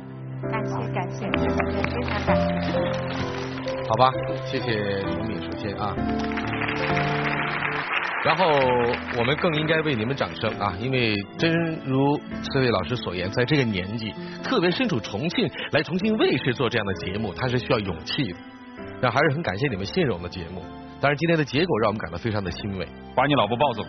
[0.51, 2.73] 感谢感谢，非常感谢。
[3.87, 4.11] 好吧，
[4.45, 5.95] 谢谢李敏，首先啊。
[8.25, 8.45] 然后
[9.17, 10.73] 我们更应该为你们掌声啊！
[10.79, 11.53] 因为真
[11.85, 18.39] 如四位老师所言，在这个年纪，特别身处重庆来重庆卫视做这样的节目，他是需要勇气的。
[19.01, 20.61] 那还是很感谢你们信任我们的节目。
[21.01, 22.87] 但是今天的结果让我们感到非常的欣慰。
[23.13, 23.83] 把你老婆抱走。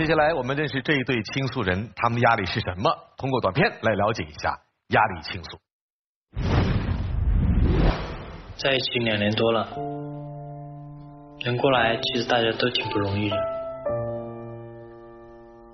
[0.00, 2.90] 接下来我们认识这一对倾诉人，他们压力是什么？
[3.18, 4.58] 通过短片来了解一下
[4.88, 5.58] 压力倾诉。
[8.56, 9.68] 在一起两年多了，
[11.44, 13.36] 能过来其实大家都挺不容易的。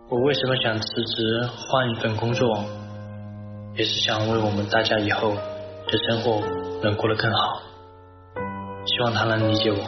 [0.08, 2.64] 我为什么想辞职换一份工作，
[3.76, 6.40] 也是想为我们大家以后的生活
[6.82, 7.62] 能过得更好。
[8.86, 9.78] 希望他能理解我。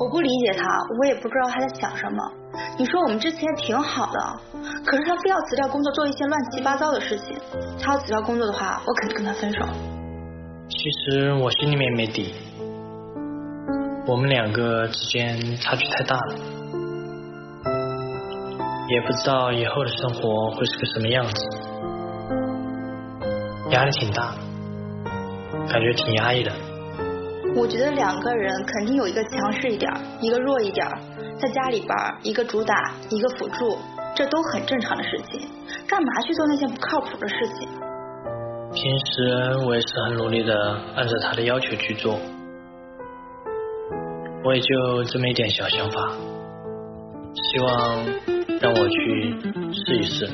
[0.00, 0.64] 我不理解他，
[0.98, 2.39] 我也不知道他在想什么。
[2.78, 4.40] 你说我们之前挺好的，
[4.84, 7.36] 可是他非要辞掉工作做一些乱七八糟的事情。
[7.80, 9.64] 他要辞掉工作的话，我肯定跟他分手。
[10.68, 12.34] 其实我心里面没底，
[14.06, 16.34] 我们两个之间差距太大了，
[18.88, 21.32] 也不知道以后的生活会是个什么样子，
[23.70, 24.34] 压力挺大，
[25.68, 26.50] 感觉挺压抑的。
[27.56, 30.86] 我觉得两个人肯定有一个强势一点，一个弱一点，
[31.38, 31.90] 在家里边
[32.22, 33.76] 一个主打，一个辅助，
[34.14, 35.48] 这都很正常的事情，
[35.86, 37.68] 干嘛去做那些不靠谱的事情？
[38.72, 40.54] 平时我也是很努力的
[40.94, 42.16] 按照他的要求去做，
[44.44, 46.12] 我也就这么一点小想法，
[47.34, 48.06] 希望
[48.60, 49.36] 让我去
[49.72, 50.30] 试一试。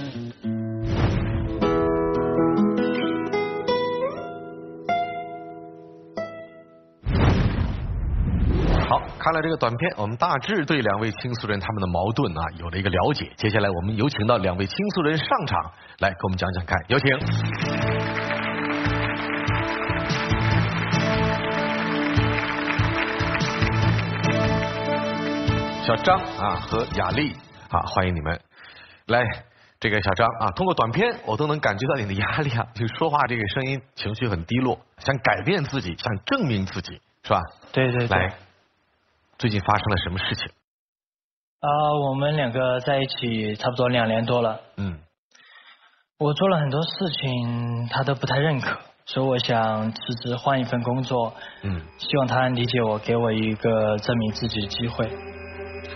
[9.26, 13.28] 看了这个短片，我们大致对两位倾诉人他们的矛盾啊有了一个了解。
[13.36, 17.18] 接下来我们有请到两位倾诉人上场来给我们讲讲看，有请。
[25.84, 27.32] 小张啊和雅丽
[27.68, 28.40] 啊，欢迎你们
[29.06, 29.24] 来。
[29.80, 37.40] 这个小张啊，通过短片我都能感觉到你的压力啊，就说话这个声音情绪很低落，想改变自己，想证明自己，是吧？
[37.72, 38.16] 对对对。
[38.16, 38.32] 来，
[39.38, 40.48] 最近发生了什么事情？
[41.60, 41.68] 啊，
[42.08, 44.60] 我们两个在一起差不多两年多了。
[44.76, 44.98] 嗯。
[46.18, 46.88] 我做了很多事
[47.20, 51.34] 情，他都不太认可，所以我想辞职换一份工作。
[51.62, 51.82] 嗯。
[51.98, 55.06] 希望他理解我，给我一个证明自己的机会。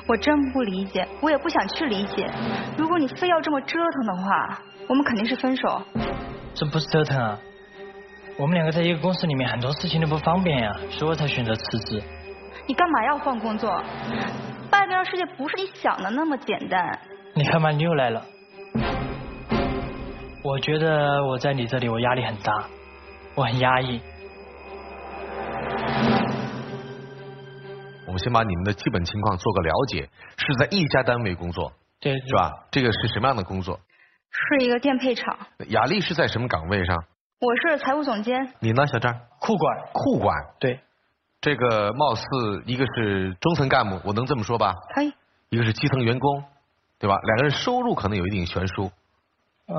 [0.06, 2.30] 我真不理解，我也不想去理解。
[2.76, 5.82] 如果你非要这么折腾的话，我们肯定是分手。
[6.52, 7.38] 这不是折腾啊！
[8.36, 12.02] 我们两个在一个公司里面，很多事情都不方便呀，所以我才选择辞职。
[12.70, 13.68] 你干嘛要换工作？
[14.70, 17.00] 外面的世界不是你想的那么简单。
[17.34, 18.24] 你看嘛，你又来了。
[20.44, 22.52] 我觉得我在你这里，我压力很大，
[23.34, 24.00] 我很压抑。
[28.06, 32.52] 我们先把你们的基本情况做个了解，是在一家单位工作，对，是吧？
[32.70, 33.80] 这个是什么样的工作？
[34.30, 35.36] 是一个电配厂。
[35.70, 36.96] 雅丽是在什么岗位上？
[37.40, 38.54] 我是财务总监。
[38.60, 39.12] 你呢，小张？
[39.40, 39.76] 库管。
[39.92, 40.32] 库管。
[40.60, 40.78] 对。
[41.40, 42.24] 这个貌似
[42.66, 44.74] 一个是中层干部，我能这么说吧？
[44.94, 45.12] 可以。
[45.48, 46.44] 一个是基层员工，
[46.98, 47.16] 对吧？
[47.16, 48.92] 两个人收入可能有一定悬殊，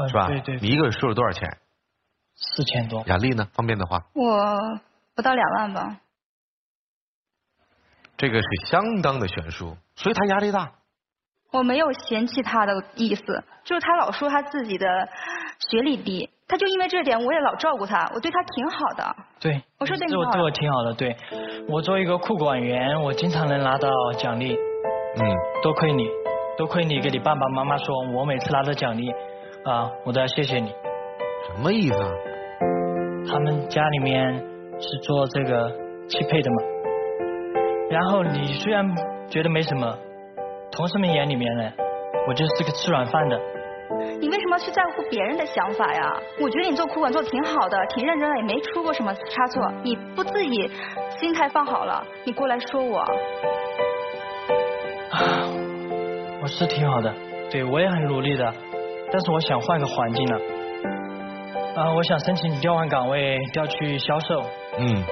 [0.08, 0.28] 是吧？
[0.28, 0.60] 对对。
[0.60, 1.58] 你一个人收入多少钱？
[2.36, 3.04] 四千多。
[3.06, 3.48] 雅丽呢？
[3.54, 4.04] 方便的话。
[4.14, 4.80] 我
[5.16, 5.98] 不到两万吧。
[8.18, 10.72] 这个是相当的悬殊，所以他压力大。
[11.52, 15.10] 我没有嫌弃他的意思，就是他老说他自己的
[15.70, 19.16] 学历低，他就因为这点，我也老照顾他，我对他挺好的。
[19.40, 20.20] 对，我说对你好。
[20.20, 21.16] 对我对我挺好的，对
[21.70, 24.54] 我作为一个库管员，我经常能拿到奖励。
[24.54, 26.10] 嗯，多亏你，
[26.58, 29.10] 多亏你给你爸爸妈妈说，我每次拿到奖励
[29.64, 30.68] 啊，我都要谢谢你。
[31.48, 32.10] 什么意思啊？
[33.32, 34.34] 他们家里面
[34.78, 35.72] 是做这个
[36.10, 36.58] 汽配的嘛，
[37.90, 38.86] 然后你虽然
[39.30, 39.98] 觉得没什么，
[40.74, 41.72] 同事们眼里面呢，
[42.28, 43.40] 我就是个吃软饭的。
[44.22, 46.22] 你为什么去在乎别人的想法呀？
[46.40, 49.68] 我觉得你做库管做的挺好的，挺认真的，也没出过什么差错。
[49.84, 50.72] 你不自己
[51.18, 53.00] 心态放好了，你过来说我。
[55.10, 55.18] 啊，
[56.40, 57.12] 我是挺好的，
[57.50, 58.54] 对我也很努力的，
[59.12, 60.40] 但是我想换个环境了。
[61.76, 64.44] 啊，我想申请调换岗位，调去销售。
[64.78, 65.04] 嗯。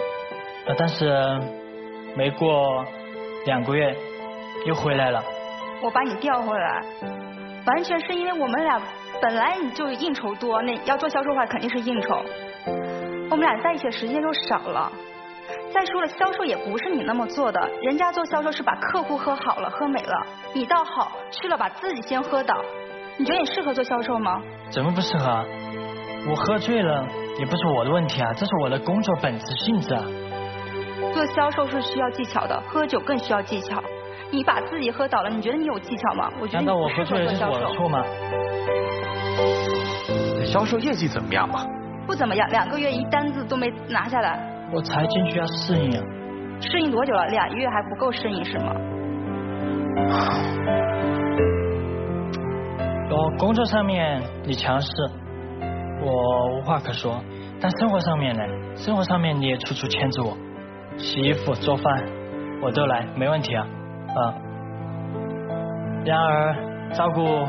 [0.67, 1.11] 啊，但是
[2.15, 2.85] 没过
[3.47, 3.91] 两个月
[4.67, 5.23] 又回来了。
[5.81, 6.83] 我把你调回来。
[7.65, 8.81] 完全是因为我们俩
[9.21, 12.23] 本来你就应酬多，那要做销售的话肯定是应酬。
[13.29, 14.91] 我们俩在一起的时间就少了。
[15.73, 22.55] 再说了，销售也不是你那么做的，人家做销售是把客户喝好了、喝美了，你倒好去了把自己先喝倒。
[23.17, 24.41] 你觉得你适合做销售吗？
[24.69, 25.45] 怎么不适合？
[26.29, 27.07] 我喝醉了
[27.39, 30.03] 也不是我的问题啊，这是我的工作本质性质啊。
[31.13, 33.81] 做销售是需要技巧的，喝酒更需要技巧。
[34.31, 36.29] 你把自己喝倒了，你觉得你有技巧吗？
[36.39, 38.03] 我觉得难道我喝醉了是我的错吗？
[40.45, 41.65] 销售业绩怎么样嘛？
[42.05, 44.39] 不怎么样，两个月一单子都没拿下来。
[44.71, 46.03] 我才进去要适应啊。
[46.61, 47.25] 适应多久了？
[47.27, 48.73] 俩月还不够适应是吗？
[53.11, 54.89] 我工作上面你强势，
[56.03, 57.19] 我无话可说。
[57.61, 58.43] 但生活上面呢？
[58.75, 60.37] 生活上面你也处处牵制我，
[60.97, 62.03] 洗衣服、做饭，
[62.61, 63.65] 我都来，没问题啊。
[64.15, 64.33] 啊，
[66.05, 66.55] 然而
[66.93, 67.45] 照顾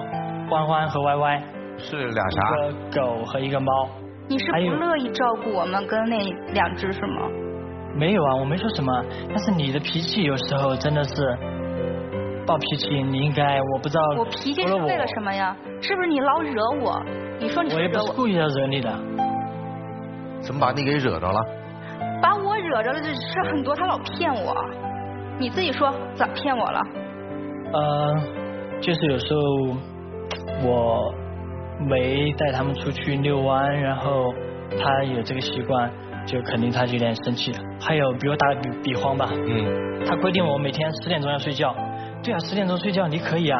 [0.50, 1.42] 欢欢和歪歪
[1.78, 2.56] 是俩啥？
[2.56, 3.88] 一个狗和一个猫。
[4.28, 6.18] 你是不乐意照顾我们跟那
[6.52, 7.28] 两只是吗？
[7.94, 8.92] 没有啊，我没说什么。
[9.28, 11.36] 但是你的脾气有时候真的是
[12.46, 14.02] 暴脾气，你应该我不知道。
[14.18, 15.56] 我脾气是为了什么呀？
[15.80, 17.02] 是不是你老惹我？
[17.40, 18.92] 你说你我也不是故意要惹你的。
[20.42, 21.40] 怎么把你给惹着了？
[22.22, 24.54] 把我惹着了，这事很多，他老骗我。
[25.40, 26.80] 你自己说咋骗我了？
[27.72, 28.14] 呃，
[28.78, 29.40] 就是有时候
[30.68, 31.14] 我
[31.88, 34.26] 没带他们出去遛弯，然后
[34.78, 35.90] 他有这个习惯，
[36.26, 37.58] 就肯定他就有点生气了。
[37.80, 41.74] 还有比如打个比比方吧，嗯，他规定我每天十点钟要睡觉，
[42.22, 43.58] 对啊，十点钟睡觉你可以啊，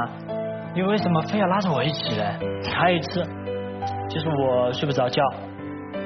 [0.74, 2.22] 你为什么非要拉着我一起呢？
[2.74, 3.24] 还有一次，
[4.10, 5.22] 就是我睡不着觉，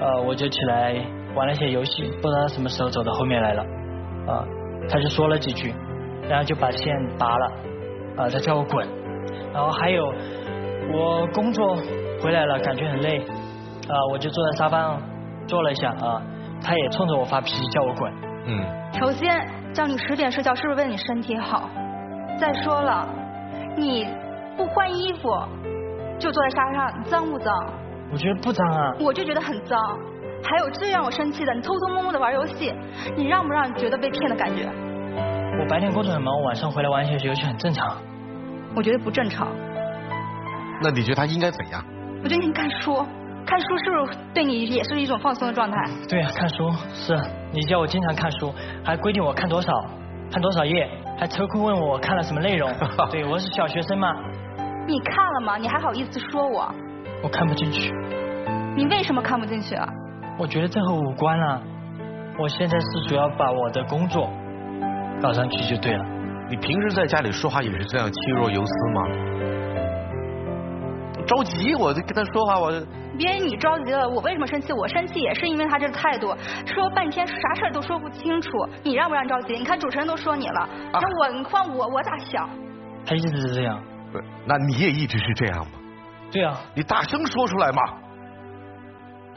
[0.01, 0.95] 呃，我就起来
[1.35, 3.63] 玩了一些游戏，不知道什么时候走到后面来了，
[4.29, 4.47] 啊。
[4.89, 5.75] 他就说了几句，
[6.29, 7.47] 然后就把线拔了，
[8.17, 8.87] 啊，他叫我滚。
[9.53, 10.13] 然后还有
[10.93, 11.77] 我工作
[12.21, 15.03] 回来了，感觉很累，啊，我就坐在沙发上
[15.47, 16.21] 坐了一下，啊，
[16.63, 18.13] 他也冲着我发脾气，叫我滚。
[18.47, 18.65] 嗯。
[18.99, 21.69] 首先叫你十点睡觉，是不是为了你身体好？
[22.39, 23.09] 再说了，
[23.77, 24.09] 你
[24.57, 25.29] 不换衣服
[26.19, 27.53] 就坐在沙发上，脏不脏？
[28.13, 28.93] 我觉得不脏啊。
[29.01, 29.81] 我就觉得很脏。
[30.45, 32.73] 还有最让我生气的，你偷偷摸摸的玩游戏，
[33.17, 34.69] 你让不让觉得被骗的感觉？
[35.59, 37.97] 我白天工作很忙，晚上回来玩一些游戏很正常。
[38.77, 39.49] 我觉得不正常。
[40.83, 41.83] 那你觉得他应该怎样？
[42.23, 43.05] 我觉得你看书，
[43.47, 45.77] 看书是不是对你也是一种放松的状态？
[46.09, 47.17] 对啊，看书是。
[47.53, 48.53] 你叫我经常看书，
[48.85, 49.73] 还规定我看多少，
[50.31, 52.69] 看多少页，还抽空问我看了什么内容。
[53.11, 54.09] 对，我是小学生嘛。
[54.87, 55.57] 你看了吗？
[55.57, 56.69] 你还好意思说我？
[57.23, 57.91] 我看不进去。
[58.77, 59.89] 你为什么看不进去啊？
[60.37, 61.63] 我觉得这和无关啊，
[62.39, 64.29] 我现在是主要把我的工作
[65.23, 66.05] 搞上去就对了。
[66.51, 69.03] 你平时在家里说话也是这样气若游丝吗？
[71.27, 72.73] 着急，我就跟他说话，我。
[73.17, 74.73] 别你着急了，我为什么生气？
[74.73, 76.35] 我生气也是因为他这个态度，
[76.67, 78.51] 说半天啥事儿都说不清楚。
[78.83, 79.55] 你让不让着急？
[79.55, 82.51] 你看主持人都说你了，那我你换我我咋想？
[83.07, 83.81] 他一直是这样。
[84.13, 85.73] 对，那你也一直是这样吗？
[86.33, 86.61] 对啊。
[86.75, 87.83] 你大声说出来嘛。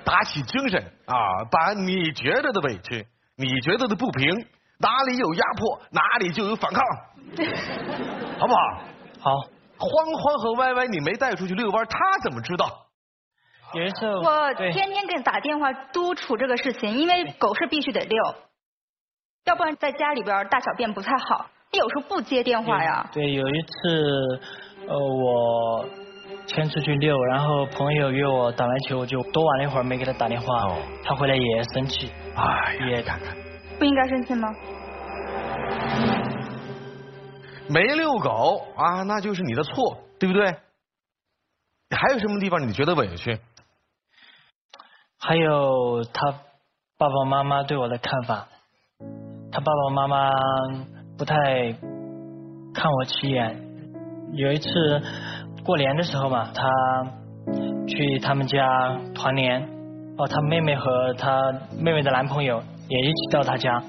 [0.08, 1.44] 打起精神啊！
[1.52, 3.06] 把你觉得的委屈、
[3.36, 4.30] 你觉得的不平，
[4.80, 6.82] 哪里有压迫，哪里就有反抗，
[8.40, 8.82] 好不好？
[9.20, 9.32] 好。
[9.80, 12.88] 欢欢和歪歪，你没带出去遛弯，他怎么知道？
[13.74, 18.36] 有一次，我天天给你打电话督促这个事情，因为狗是必须得遛，
[19.46, 21.48] 要不然在家里边大小便不太好。
[21.72, 23.08] 你有时候不接电话呀。
[23.12, 24.42] 对，有一次，
[24.88, 25.86] 呃，我。
[26.48, 30.48] 牵出去遛，然后朋友约我打篮球，我就多玩了一会儿，没给他打电话。
[31.04, 33.36] 他回来也生气，哎，也看看，
[33.78, 34.48] 不应该生气吗？
[37.70, 40.46] 没遛狗啊，那就是你的错，对不对？
[41.90, 43.38] 还有什么地方你觉得委屈？
[45.20, 46.32] 还有他
[46.98, 48.48] 爸爸妈妈对我的看法，
[49.52, 50.32] 他爸爸妈妈
[51.18, 51.74] 不太
[52.74, 53.68] 看我起眼。
[54.34, 54.68] 有一次
[55.68, 56.64] 过年的时候嘛，他
[57.90, 59.62] 去他们家团年，
[60.18, 63.84] 哦，他妹妹和他妹妹的男朋友也一起到他家，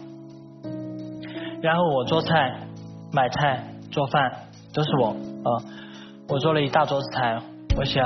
[1.62, 2.52] 然后我做菜、
[3.12, 3.62] 买菜、
[3.92, 4.28] 做饭
[4.74, 5.10] 都是我，
[5.44, 5.62] 呃，
[6.28, 7.38] 我做了一大桌子菜，
[7.76, 8.04] 我想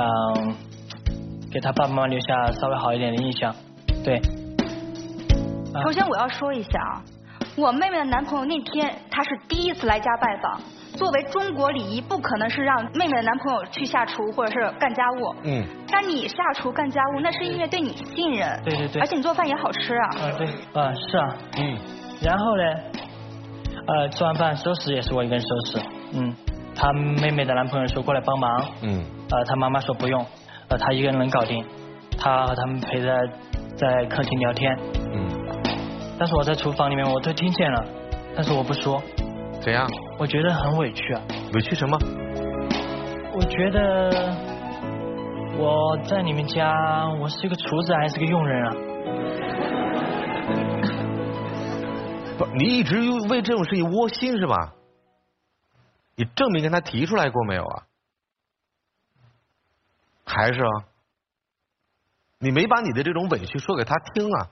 [1.51, 3.55] 给他爸爸妈妈留下稍微好一点的印象，
[4.03, 4.21] 对。
[5.83, 7.01] 首先我要说一下啊，
[7.57, 10.61] 我妹妹的男朋友那天他是第一次来家拜访。
[10.95, 15.35] 作为中国礼仪，不可能是让妹妹的男朋友去下厨或者是干家务。
[15.43, 15.65] 嗯。
[15.91, 18.61] 但你下厨干家务，那是因为对你信任。
[18.63, 19.01] 对对对。
[19.01, 20.07] 而且你做饭也好吃啊。
[20.09, 21.35] 啊对，啊是啊。
[21.57, 21.77] 嗯。
[22.21, 22.63] 然后呢，
[23.87, 25.85] 呃，吃完饭收拾也是我一个人收拾。
[26.13, 26.33] 嗯。
[26.75, 28.65] 他妹妹的男朋友说过来帮忙。
[28.81, 29.03] 嗯。
[29.31, 30.23] 呃，他妈妈说不用，
[30.69, 31.65] 呃，他一个人能搞定。
[32.17, 33.17] 他和他们陪着
[33.75, 34.77] 在客厅聊天。
[35.11, 35.27] 嗯。
[36.19, 37.85] 但是我在厨房里面我都听见了，
[38.35, 39.01] 但是我不说。
[39.63, 39.87] 怎样？
[40.19, 41.21] 我觉得很委屈啊！
[41.53, 41.97] 委屈什么？
[43.33, 44.35] 我觉得
[45.57, 48.71] 我在你们家，我是一个厨子还是个佣人啊？
[52.37, 52.99] 不，你一直
[53.29, 54.73] 为这种事情窝心是吧？
[56.17, 57.83] 你证明跟他提出来过没有啊？
[60.25, 60.69] 还是啊？
[62.39, 64.49] 你没把你的这种委屈说给他听啊？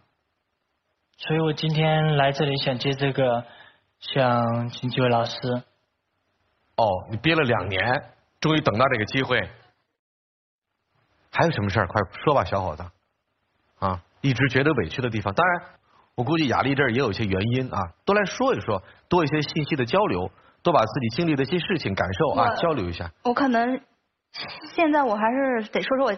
[1.17, 3.45] 所以我今天来这里想借这个。
[4.01, 5.33] 想请几位老师。
[6.75, 9.49] 哦，你憋了两年，终于等到这个机会。
[11.31, 11.87] 还有什么事儿？
[11.87, 12.83] 快说吧，小伙子。
[13.79, 15.61] 啊，一直觉得委屈的地方，当然，
[16.15, 20.31] 我估计雅丽这儿也有一些原因啊，都来说一说，多一些信息的交流，
[20.63, 23.11] 多把自己经历的一些事情、感受啊交流一下。
[23.23, 23.79] 我可能
[24.73, 26.17] 现在我还是得说说我。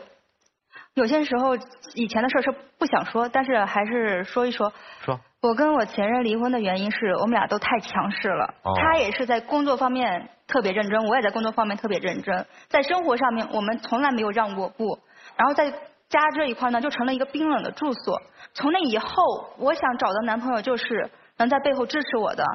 [0.94, 1.58] 有些时候
[1.96, 4.72] 以前的事是不想说，但是还是说一说。
[5.02, 5.20] 说。
[5.44, 8.46] 我跟我前任离婚的原因是我们俩都太强势了。
[8.64, 8.72] 哦。
[8.78, 14.98] 他也是在工作方面特别认真，我也在工作方面特别认真，在生活上面我们从来没有让过步。
[15.36, 18.22] 然后在家这一块呢，就成了一个冰冷的住所。
[18.54, 22.46] 从那以后，我想找的男朋友就是能在背后支持我的，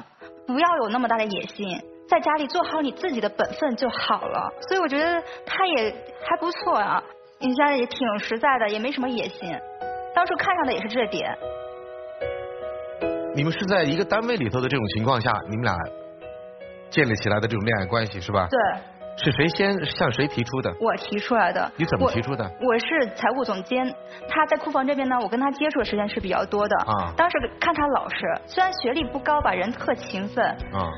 [0.47, 1.79] 不要有那么大的野心，
[2.09, 4.51] 在家里做好你自己的本分就好了。
[4.67, 5.91] 所以我觉得他也
[6.27, 7.03] 还不错啊。
[7.39, 9.55] 人家也挺实在的，也没什么野心。
[10.15, 11.37] 当初看上的也是这点。
[13.39, 15.73] 你们是在一个单位里头的这种情况下，你们俩
[16.89, 18.49] 建立起来的这种恋爱关系是吧？
[18.51, 18.59] 对。
[19.15, 20.69] 是谁先向谁提出的？
[20.81, 21.71] 我提出来的。
[21.77, 22.43] 你怎么提出的？
[22.43, 23.87] 我是财务总监，
[24.27, 26.75] 他在库房这边呢，我跟他接触的时间是比较多的。
[26.79, 27.13] 啊。
[27.15, 30.45] 当时看他老实，虽然学历不高吧，人特勤奋。
[30.45, 30.91] 啊。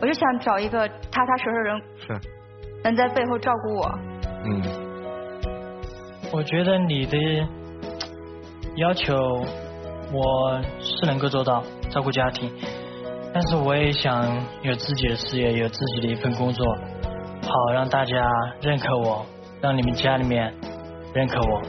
[0.00, 1.82] 我就想找一个踏踏实实的人。
[1.98, 2.28] 是。
[2.84, 3.98] 能在背后照顾我。
[4.44, 4.62] 嗯。
[6.32, 7.18] 我觉得你的
[8.76, 9.44] 要求
[10.12, 12.52] 我是能够做到，照顾家庭，
[13.32, 14.28] 但是我也想
[14.62, 16.66] 有自己的事业，有自己的一份工作，
[17.42, 18.14] 好让大家
[18.60, 19.24] 认可我，
[19.62, 20.52] 让你们家里面
[21.14, 21.62] 认可我。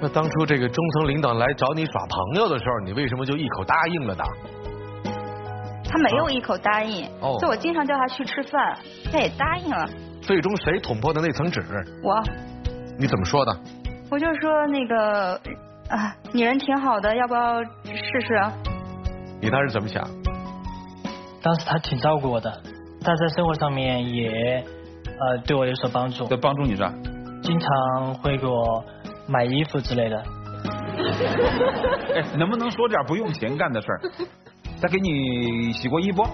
[0.00, 4.22] 那当初这个中层领导来找你耍朋友的时候，你为什么就一口答应了呢？
[5.90, 7.08] 他没有一口答应，
[7.40, 8.78] 就我经常叫他去吃饭，
[9.10, 9.88] 他也答应了。
[10.20, 11.60] 最终谁捅破的那层纸？
[12.02, 12.22] 我。
[12.96, 13.56] 你怎么说的？
[14.10, 15.40] 我就说那个
[15.94, 18.36] 啊，你人挺好的，要不要试试？
[19.40, 20.04] 你当时怎么想？
[21.40, 22.50] 当时他挺照顾我的，
[23.00, 24.64] 他在生活上面也
[25.06, 26.24] 呃对我有所帮助。
[26.26, 26.92] 在帮助你是吧？
[27.44, 28.84] 经常会给我
[29.28, 30.20] 买衣服之类的。
[32.16, 34.00] 哎，能不能说点不用钱干的事儿？
[34.82, 36.26] 他给你洗过衣服？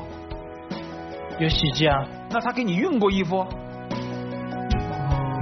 [1.38, 2.02] 有洗衣机啊。
[2.30, 3.46] 那他给你熨过衣服？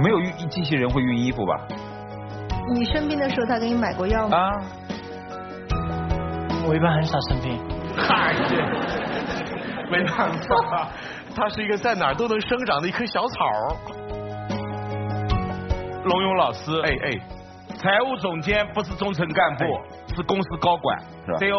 [0.03, 1.67] 没有熨机器人会熨衣服吧？
[2.71, 4.37] 你生病的时候他给你买过药吗？
[4.37, 4.51] 啊，
[6.67, 7.59] 我一般很少生病。
[7.97, 8.33] 嗨，
[9.89, 10.31] 没办
[10.69, 10.87] 法，
[11.35, 13.35] 他是一个在哪儿都能生长的一棵小草。
[16.05, 17.19] 龙勇老师，哎哎，
[17.75, 19.65] 财务总监不是中层干部，
[20.15, 21.37] 是公司高管，是吧？
[21.39, 21.57] 对哦，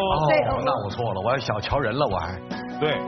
[0.64, 2.38] 那我错了，我还小瞧人了，我还。
[2.78, 2.98] 对，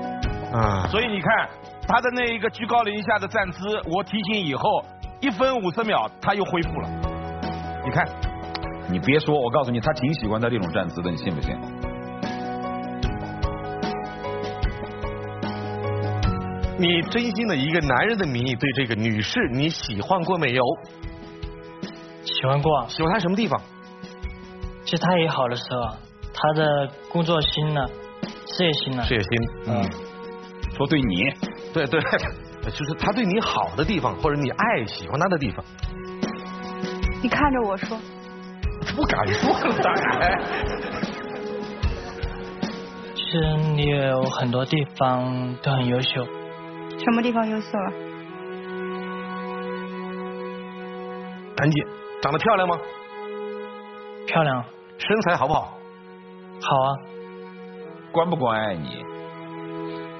[0.52, 1.48] 嗯，所以你看
[1.86, 4.84] 他的那一个居高临下的站姿，我提醒以后。
[5.22, 6.88] 一分五十秒，他又恢复了。
[7.84, 8.06] 你看，
[8.88, 11.56] 你别说，我告诉你，他挺喜欢他这种站姿的，你信不信？
[16.78, 20.64] 你真心的一个男人的名义对这个女士，你喜欢过没有？
[22.24, 22.86] 喜欢过。
[22.88, 23.60] 喜欢她什么地方？
[24.84, 25.96] 其实她也好的时候，
[26.32, 27.86] 她的工作心呢，
[28.46, 29.02] 事业心呢。
[29.04, 29.28] 事业心，
[29.66, 29.90] 嗯。
[30.76, 31.24] 说对你，
[31.72, 32.00] 对对。
[32.62, 35.64] 就是他对你好的地方，或者你爱喜欢他的地方。
[37.22, 37.96] 你看着我说。
[38.96, 40.42] 不敢说了，当然。
[43.14, 46.24] 其实你有很多地方都很优秀。
[46.24, 47.92] 什么地方优秀了？
[51.56, 51.86] 赶紧，
[52.20, 52.76] 长得漂亮吗？
[54.26, 54.64] 漂亮。
[54.98, 55.78] 身材好不好？
[56.60, 56.88] 好啊。
[58.12, 59.04] 关不关爱你？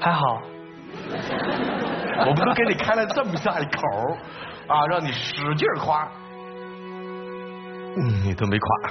[0.01, 0.41] 还好。
[2.27, 3.83] 我不是给你开了这么大一口
[4.69, 6.11] 啊，让你使劲夸，嗯，
[7.97, 8.91] 你都没垮。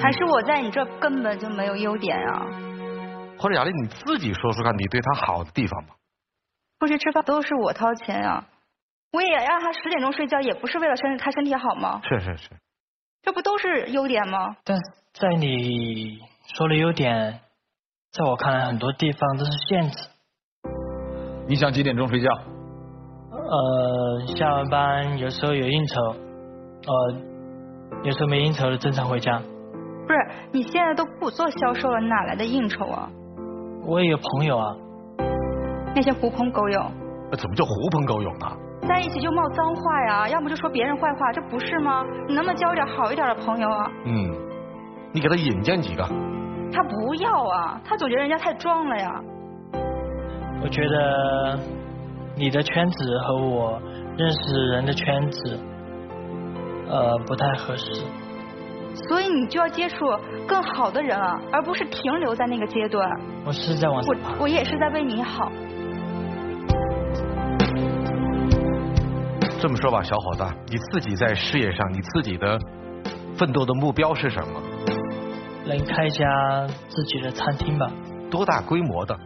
[0.00, 2.46] 还是我在你这根本就没有优点啊？
[3.38, 5.94] 或者雅丽你自己说说看，你对他好的地方吧。
[6.80, 8.46] 出去吃饭都是我掏钱啊，
[9.12, 12.00] 我也让他十点钟睡觉，也不是为了身他身体好吗？
[12.08, 12.50] 是是是。
[13.22, 14.56] 这不都是优点吗？
[14.64, 14.78] 但
[15.12, 16.20] 在你
[16.54, 17.40] 说的优点，
[18.12, 20.08] 在我看来很多地方都是限制。
[21.48, 22.28] 你想几点钟睡觉？
[23.48, 26.00] 呃，下完班有时候有应酬，
[26.86, 27.16] 呃，
[28.02, 29.40] 有时候没应酬的正常回家。
[30.06, 30.18] 不是，
[30.52, 33.08] 你现在都不做销售了，哪来的应酬啊？
[33.84, 34.76] 我也有朋友啊。
[35.94, 36.82] 那些狐朋狗友。
[37.30, 38.46] 那怎么叫狐朋狗友呢？
[38.86, 42.04] 在一起就冒脏话呀，要么就说别人坏话，这不是吗？
[42.28, 43.90] 你能不能交点好一点的朋友啊？
[44.04, 44.30] 嗯，
[45.12, 46.04] 你给他引荐几个。
[46.72, 49.22] 他不要啊，他总觉得人家太装了呀。
[50.62, 51.58] 我觉得
[52.38, 53.80] 你的圈子和我
[54.18, 55.58] 认识人的圈子，
[56.86, 57.90] 呃，不太合适。
[59.08, 60.04] 所以你就要接触
[60.46, 63.10] 更好的人啊，而不是停留在那个阶段。
[63.44, 65.50] 我是在往我我也是在为你好。
[69.58, 72.58] 这么说吧，小伙子，你自己在事业上，你自己的
[73.38, 74.60] 奋斗的目标是什么？
[75.66, 77.90] 能开一家自己的餐厅吧。
[78.30, 79.18] 多大规模的？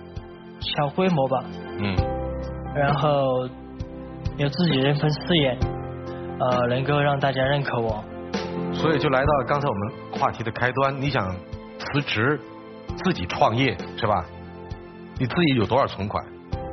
[0.61, 1.45] 小规模吧，
[1.79, 1.97] 嗯，
[2.75, 3.49] 然后
[4.37, 5.59] 有自己的一份事业，
[6.39, 8.03] 呃，能够让大家认可我，
[8.73, 11.35] 所以就来到刚才我们话题的开端，你想
[11.79, 12.41] 辞职
[13.05, 14.25] 自己创业是吧？
[15.19, 16.25] 你自己有多少存款？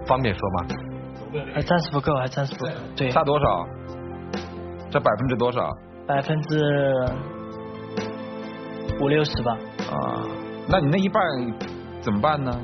[0.05, 0.67] 方便说吗？
[1.53, 3.67] 还暂时不够，还暂时不够，对，差多少？
[4.89, 5.69] 这百分之多少？
[6.07, 7.05] 百分之
[9.01, 9.57] 五六十吧。
[9.91, 10.23] 啊，
[10.69, 11.21] 那你那一半
[11.99, 12.57] 怎么办呢？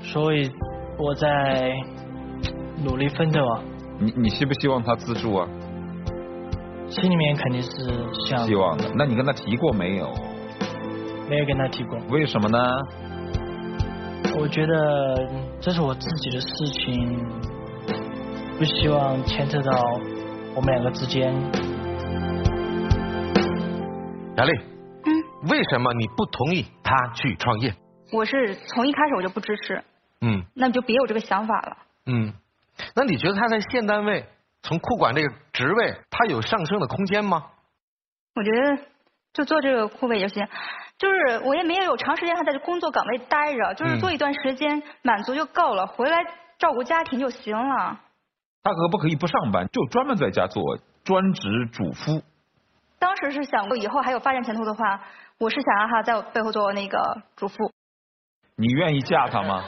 [0.00, 0.50] 所以
[0.98, 1.74] 我在
[2.82, 3.62] 努力奋斗啊！
[3.98, 5.48] 你你希不希望他资助啊？
[6.88, 7.68] 心里面肯定是
[8.26, 8.90] 想希望的。
[8.94, 10.10] 那你跟他提过没有？
[11.28, 11.98] 没有跟他提过。
[12.10, 12.58] 为什么呢？
[14.38, 15.30] 我觉得
[15.60, 17.24] 这是我自己的事情，
[18.58, 19.70] 不希望牵扯到
[20.54, 21.32] 我们两个之间。
[24.36, 24.52] 雅丽，
[25.04, 27.72] 嗯，为什么你不同意他去创业？
[28.12, 29.82] 我是从一开始我就不支持。
[30.20, 31.76] 嗯，那你就别有这个想法了。
[32.06, 32.32] 嗯，
[32.94, 34.26] 那你觉得他在现单位
[34.62, 37.46] 从库管这个职位，他有上升的空间吗？
[38.34, 38.82] 我觉得
[39.32, 40.46] 就做这个库位就行，
[40.98, 46.24] 就是我也没有长时间还在这工作岗位待着，就是做一段时间满足就够了，回来
[46.58, 48.00] 照顾家庭就行了。
[48.62, 52.22] 他可不可以不上班，就专门在家做专职主夫？
[52.98, 55.00] 当时是想过以后还有发展前途的话，
[55.38, 57.72] 我是想让他在我背后做那个主妇。
[58.54, 59.64] 你愿意嫁他吗？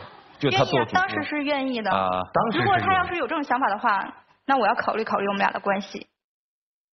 [0.50, 2.20] 就他做当时是愿意的啊。
[2.32, 6.06] 当时如果他要是有这种想法的话，那我要考虑考虑我们俩的关系。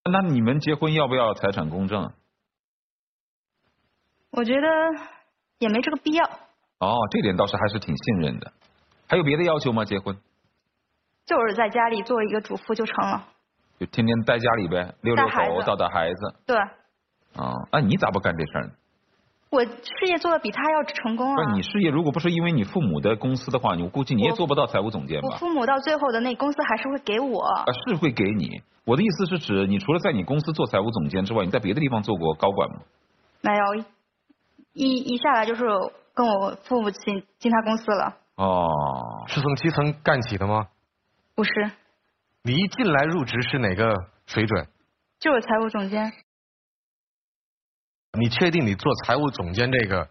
[0.04, 2.12] 那你们结婚要不要财产公证？
[4.32, 4.68] 我觉得
[5.60, 6.26] 也没这个必要。
[6.80, 8.52] 哦，这点倒是还是挺信任的。
[9.08, 9.84] 还有别的要求吗？
[9.86, 10.18] 结婚？
[11.26, 13.28] 就是在家里做一个主妇就成了。
[13.80, 16.36] 就天天待家里呗，遛遛狗，带带孩子。
[16.46, 16.58] 对。
[16.58, 18.74] 啊，那你咋不干这事儿呢？
[19.52, 21.36] 我事业做的比他要成功啊！
[21.36, 25.28] 不是你事业，如果不是因为你父母的公司的话，我估计你也做不到财务总监吧？
[25.30, 27.42] 我父母到最后的那公司还是会给我。
[27.42, 28.62] 啊，是会给你。
[28.86, 32.78] 我的意思是指，你除了在你公司做财务总监之外，你在别的地方做过高管吗？
[33.42, 33.84] 没有，
[34.72, 35.66] 一一下来就是
[36.14, 38.16] 跟我父母亲进他公司了。
[38.38, 38.70] 哦，
[39.28, 40.68] 是从基层干起的吗？
[41.36, 41.52] 不是。
[42.44, 43.94] 你一进来入职是哪个
[44.28, 44.66] 水准？
[45.20, 46.14] 就是财务总监。
[48.20, 50.10] 你确定你做财务总监这个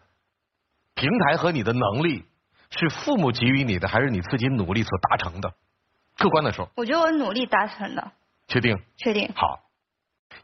[0.94, 2.24] 平台和你的能力
[2.70, 5.52] 是父母给予你的，还是你自己努力所达成的？
[6.16, 8.12] 客观的说，我觉得我努力达成的。
[8.46, 8.78] 确定？
[8.96, 9.30] 确定。
[9.34, 9.60] 好，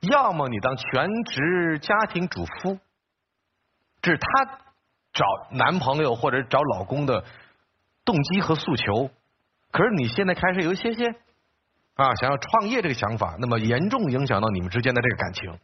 [0.00, 2.78] 要么你当全职家庭主妇，
[4.02, 4.58] 这是她
[5.12, 7.24] 找男朋友或者找老公的
[8.04, 9.10] 动机和诉求。
[9.70, 11.08] 可是你现在开始有一些些
[11.94, 15.58] 啊，想要创业这个想法，那么严重影响到你们之间的这个感情，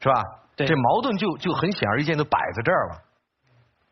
[0.00, 0.22] 是吧？
[0.66, 2.96] 这矛盾就就很显而易见的摆在这儿了，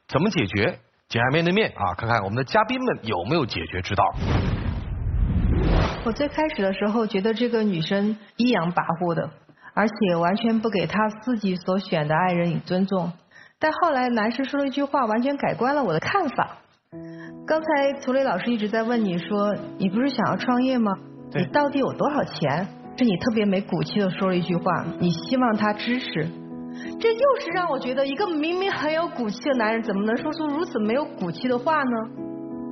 [0.09, 0.79] 怎么解决？
[1.09, 4.05] 简爱面对面啊，看看我们的嘉宾们有没有解决之道。
[6.05, 9.31] 我最开始的时候觉得这个女生阴阳跋扈的，
[9.75, 13.13] 而且完全不给她自己所选的爱人以尊重。
[13.59, 16.59] 但后来男士说了一句话，完全改观了我的看法。
[17.47, 20.93] 刚才涂磊老师一直在问你说，你不是想要创业吗？
[21.33, 22.67] 你到底有多少钱？
[22.99, 26.29] 是你特别没骨气的说了一句话，你希望他支持。
[26.99, 31.91] 这又是让我觉得，一个明明很有骨气的男人，怎么能说出如此没有骨气的话呢？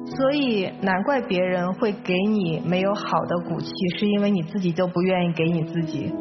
[0.07, 6.13] 所以难怪别人会给你没有好的骨气，是因为你自己都不愿意给你自己。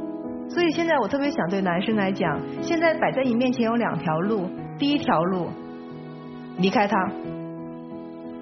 [0.50, 5.50] 所以现在我特别想对男生来讲，现在摆在你面前有两条路，第一条路，
[6.60, 7.12] 离开他，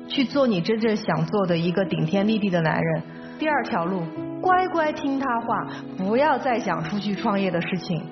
[0.07, 3.01] 去做你真正想做的一个顶天立地的男人；
[3.39, 4.01] 第二条路，
[4.41, 5.67] 乖乖听他话，
[5.97, 8.03] 不要再想出去创业的事情，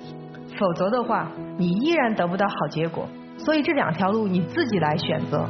[0.60, 3.08] 否则的话，你依然得不到好结果。
[3.38, 5.50] 所以这两条路你自己来选择。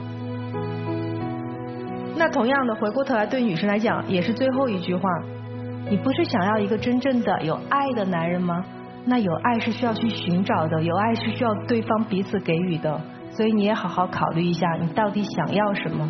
[2.16, 5.10] 那同样的，回过头来对女生来讲，也是最后一句话。
[5.90, 8.64] 你不是想要一个真正的有爱的男人吗？
[9.06, 13.02] 那有爱是需要去寻找的，有爱是需要对方彼此给予的。
[13.32, 16.08] 所以你也好好考虑一下，你到底想要什么。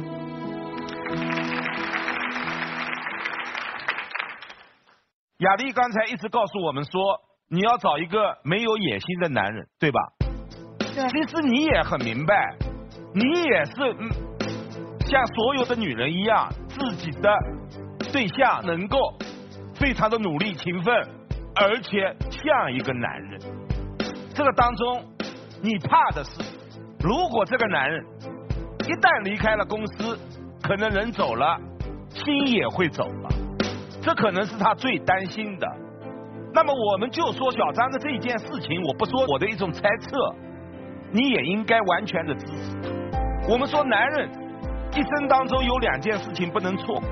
[5.38, 7.02] 雅丽刚才一直告诉我们说，
[7.50, 10.00] 你要找一个没有野心的男人，对吧？
[10.80, 11.08] 对。
[11.10, 12.56] 其实你也很明白，
[13.14, 14.10] 你也是嗯，
[15.08, 17.30] 像所有的女人一样，自己的
[18.12, 18.98] 对象能够。
[19.76, 20.94] 非常的努力勤奋，
[21.56, 23.40] 而且像一个男人。
[24.36, 25.02] 这个当中，
[25.62, 26.32] 你怕的是，
[27.00, 28.06] 如果这个男人
[28.86, 30.20] 一旦离开了公司，
[30.62, 31.58] 可能人走了，
[32.10, 33.30] 心也会走了。
[34.02, 35.68] 这可能是他最担心的。
[36.54, 40.36] 那么，我们就说小张的这一件事情，我不说我的一种猜测，
[41.12, 42.78] 你也应该完全的支持。
[43.48, 44.30] 我们说，男人
[44.94, 47.10] 一生当中有两件事情不能错过。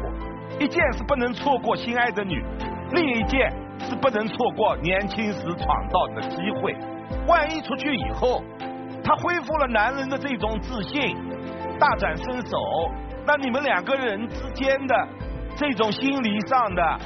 [0.59, 2.43] 一件是不能错过心爱的女，
[2.91, 6.75] 另一件是不能错过年轻时闯到的机会。
[7.27, 8.43] 万一出去以后，
[9.03, 11.15] 他恢复了男人的这种自信，
[11.77, 12.57] 大展身手，
[13.25, 15.07] 那你们两个人之间的
[15.55, 16.99] 这种心理上的、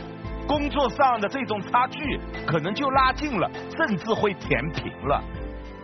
[0.51, 5.23] 工作上的这种差距，可能就拉近了，甚至会填平了。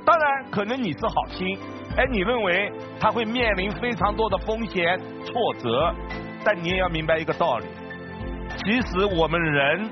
[0.05, 1.57] 当然，可能你是好心，
[1.95, 5.95] 哎，你认为他会面临非常多的风险、挫折。
[6.43, 7.65] 但你也要明白一个道理，
[8.57, 9.89] 其实我们人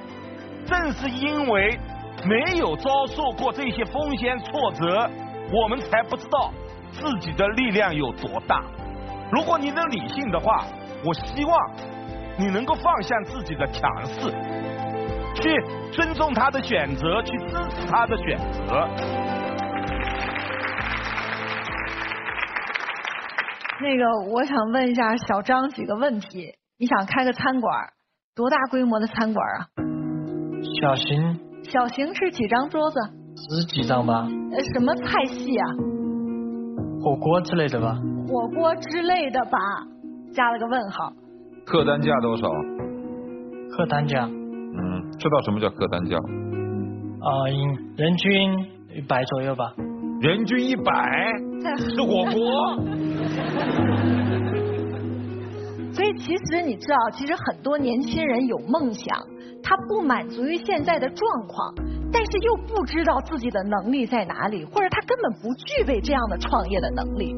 [0.66, 1.80] 正是因为
[2.26, 5.10] 没有遭受过这些风险挫折，
[5.54, 6.52] 我们才不知道
[6.92, 8.62] 自己的力量有多大。
[9.32, 10.66] 如果你能理性的话，
[11.06, 11.58] 我希望
[12.38, 14.34] 你能够放下自己的强势，
[15.36, 15.50] 去
[15.92, 18.88] 尊重他的选择，去支持他的选择。
[23.82, 26.54] 那个，我想问一下小张几个问题。
[26.78, 27.74] 你想开个餐馆，
[28.36, 29.68] 多大规模的餐馆啊？
[30.82, 31.40] 小型。
[31.64, 33.00] 小型是几张桌子？
[33.36, 34.28] 十几张吧。
[34.52, 35.66] 呃，什么菜系啊？
[37.02, 37.98] 火锅之类的吧。
[38.28, 39.60] 火锅之类的吧，
[40.34, 41.12] 加了个问号。
[41.66, 42.48] 客单价多少？
[43.76, 44.30] 客单价？
[44.78, 46.18] 嗯，知道什么叫客单价？
[46.18, 47.48] 啊，
[47.98, 48.60] 人均
[48.96, 49.74] 一百左右吧。
[50.22, 51.34] 人均一百，
[51.78, 52.78] 吃火锅。
[55.94, 59.18] 所以其实你知道，其实很多年轻人有梦想，
[59.64, 61.74] 他不满足于现在的状况，
[62.12, 67.34] 但是又不知道自己的能力在哪里，或者他根本不具备这样的创业的能力，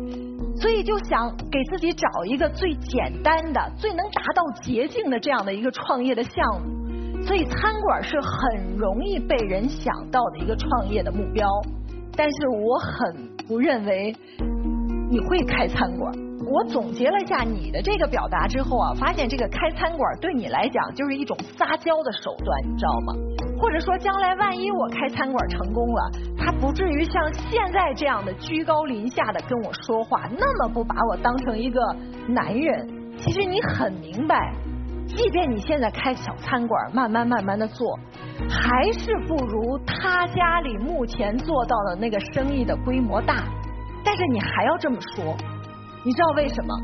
[0.55, 6.86] 所以就想给自己找一个最简单的、最能达到捷径的这样的一个创业的项目。
[7.27, 11.45] 所以餐馆是很容易被人想到的一个创业的目标。
[12.15, 14.15] 但是我很不认为
[15.11, 16.11] 你会开餐馆。
[16.49, 23.13] 我总结了一下你的这个表达之后啊，发现这个开餐馆对你来讲就是一种撒娇的手段，你知道吗？
[23.59, 31.81] 或者说将来万一我开餐馆成功了，他不至于像现在这样的居高临下的跟我说话，那么不把我当成一个
[32.29, 32.87] 男人。
[33.17, 34.53] 其实你很明白。
[35.07, 37.97] 即便你现在开小餐馆，慢慢慢慢的做，
[38.49, 43.43] 还是不如他家里目前做到的那个生意的规模大。
[44.03, 45.35] 但是你还要这么说，
[46.03, 46.75] 你知道为什么？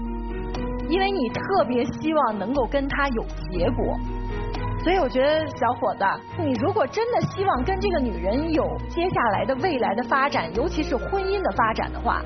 [0.89, 3.97] 因为你特别希望能够跟他有结果。
[4.83, 6.03] 所以我觉得小伙子，
[6.43, 12.21] 你如果真的希望跟这个女人有接下来的未来的发展，尤其是婚姻的发展的话，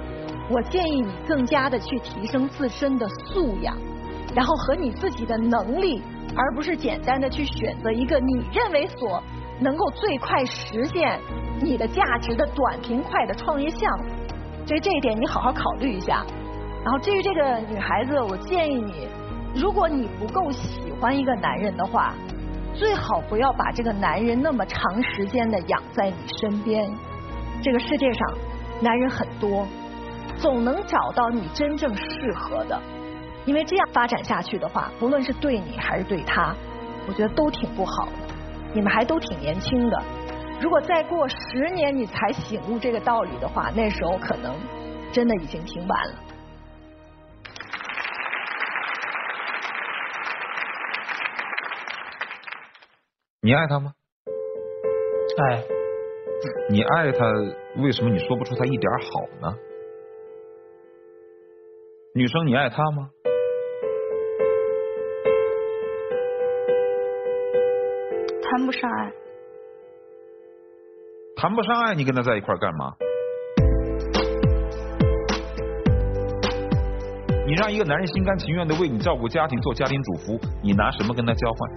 [0.49, 3.77] 我建议你更加的去提升自身的素养。
[4.37, 5.99] 然后和你自己的能力，
[6.35, 9.19] 而不是简单的去选择一个你认为所
[9.59, 11.19] 能够最快实现
[11.59, 14.05] 你的价值的短平快的创业项目。
[14.67, 16.23] 所以这一点你好好考虑一下。
[16.83, 19.07] 然后至于这个女孩子，我建议你，
[19.55, 22.13] 如果你不够喜欢一个男人的话，
[22.75, 26.87] 最好不要把这个男人那么长时间的养在你身边。
[27.63, 28.37] 这个世界上
[28.81, 29.65] 男人很多，
[30.35, 32.79] 总能找到你真正适合的。
[33.47, 36.53] 因为这样发展下去的话，不论是对你还是对他，
[37.07, 38.11] 我觉得都挺不好的。
[38.73, 40.03] 你们还都挺年轻的，
[40.61, 44.53] 如果再过十年你才醒悟这个道理的话，那时候可能
[45.13, 46.15] 真的已经挺晚了。
[53.41, 53.93] 你爱他吗？
[55.37, 55.63] 爱。
[56.69, 57.25] 你爱他，
[57.77, 59.57] 为什么你说不出他一点好呢？
[62.13, 63.09] 女生，你爱他吗？
[68.57, 69.11] 谈不上爱。
[71.35, 72.91] 谈不上爱，你跟他在一块干嘛？
[77.45, 81.69] 你让一个男人心甘情愿的为你照顾家庭、做家庭主妇，你拿什么跟他交换？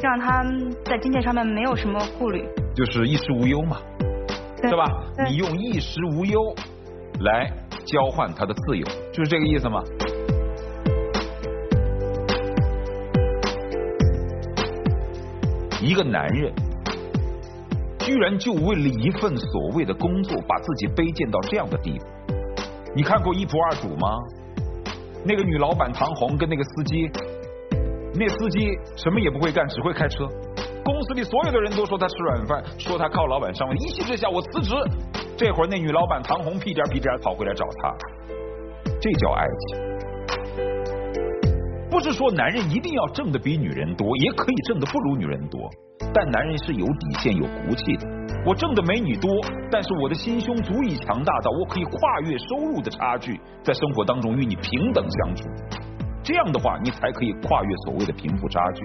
[0.00, 0.44] 让他
[0.84, 3.78] 在金钱上面没有什么顾虑，就是衣食无忧嘛，
[4.62, 4.84] 对吧？
[5.28, 6.38] 你用衣食无忧
[7.22, 7.50] 来
[7.84, 9.82] 交换他的自由，就是这个意思吗？
[15.84, 16.50] 一个男人
[17.98, 22.06] 居然就为了一份所谓的工作，把自己卑贱到这样的地步。
[22.96, 24.08] 你看过一仆二主吗？
[25.26, 27.10] 那个女老板唐红跟那个司机。
[28.14, 30.24] 那司机什么也不会干，只会开车。
[30.84, 33.76] 公司里所有的人都说他吃软饭，说他靠老板上位。
[33.76, 34.74] 一气之下，我辞职。
[35.36, 37.94] 这会儿那女老板唐红屁颠屁颠跑回来找他，
[39.02, 39.93] 这叫爱情。
[41.94, 45.70] 不是说男人一定要挣的比女人多，也可以挣的不如女人多。
[46.12, 48.08] 但男人是有底线、有骨气的。
[48.44, 49.30] 我挣的没你多，
[49.70, 55.44] 但是我的心胸足以强大到我可以跨越收入的差距，在生活当中与你平等相处。
[56.24, 58.84] 这样的话，你才可以跨越所谓的贫富差距，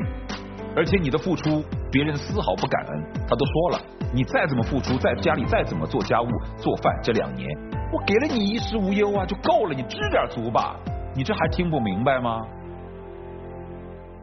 [0.75, 3.03] 而且你的付出别人丝毫不感恩。
[3.27, 3.81] 他都说了，
[4.13, 7.49] 你再怎么付出，在家里再怎么做家务、做饭，这两年
[7.91, 10.75] 我给了你衣食无忧啊，就够了，你知点足吧？
[11.15, 12.45] 你这还听不明白吗？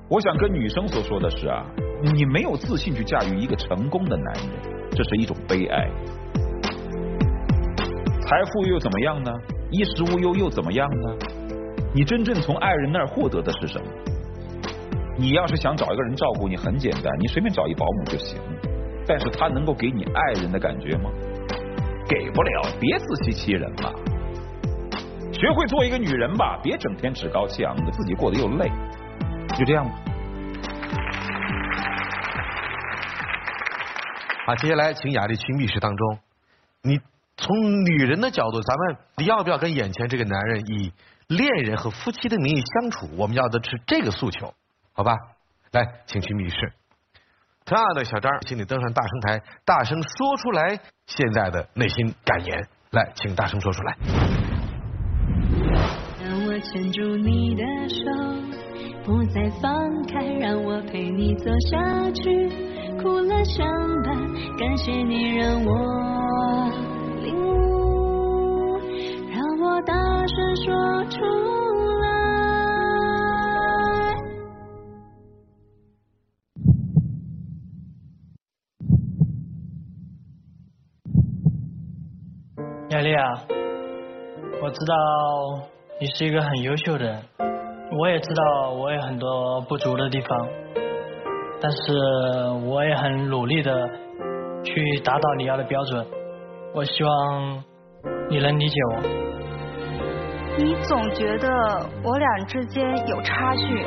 [0.09, 1.67] 我想跟女生所说的是啊，
[2.15, 4.45] 你没有自信去驾驭一个成功的男人，
[4.93, 5.91] 这是一种悲哀。
[8.21, 9.33] 财富又怎么样呢？
[9.73, 11.17] 衣食无忧又怎么样呢？
[11.93, 13.87] 你真正从爱人那儿获得的是什么？
[15.19, 18.39] 你要是想找一个人照顾你，很简单，你随便找一保姆就行。
[19.09, 21.11] 但是他能够给你爱人的感觉吗？
[22.09, 23.93] 给不了，别自欺欺人了。
[25.33, 28.71] 学会做一个女人吧，别整天趾高气昂的，自己过得又累。
[29.55, 29.95] 就这样吧。
[34.47, 36.19] 好，接下来请雅丽去密室当中。
[36.83, 37.01] 你
[37.37, 40.93] 从女人的角度，咱们你要不要跟眼前这个男人以？
[41.29, 44.55] 恋人和夫妻的名义相处，我们要的是这个诉求，
[44.93, 45.13] 好吧？
[45.73, 46.57] 来，请去密室。
[47.65, 50.79] 同样的，小张，请你登上大声台，大声说出来
[51.09, 52.69] 现在的内心感言。
[52.93, 53.97] 来，请大声说出来。
[56.61, 58.05] 牵住你的手，
[59.05, 59.71] 不再放
[60.07, 62.49] 开，让我陪你走下去，
[63.01, 63.67] 哭了相
[64.03, 64.17] 伴，
[64.59, 65.71] 感谢你让我
[67.23, 68.79] 领悟，
[69.31, 69.77] 让我。
[69.83, 69.93] 大
[70.27, 71.21] 声说出
[72.01, 72.07] 来。
[82.89, 83.47] 雅丽啊，
[84.61, 84.95] 我知道
[85.99, 87.23] 你是一个很优秀的人，
[87.99, 90.49] 我也知道我有很多不足的地方，
[91.59, 91.81] 但是
[92.67, 93.89] 我也很努力的
[94.63, 96.07] 去达到你要的标准。
[96.75, 97.65] 我希望
[98.29, 99.01] 你能理解我。
[100.59, 101.49] 你总觉得
[102.05, 103.87] 我俩之间有差距，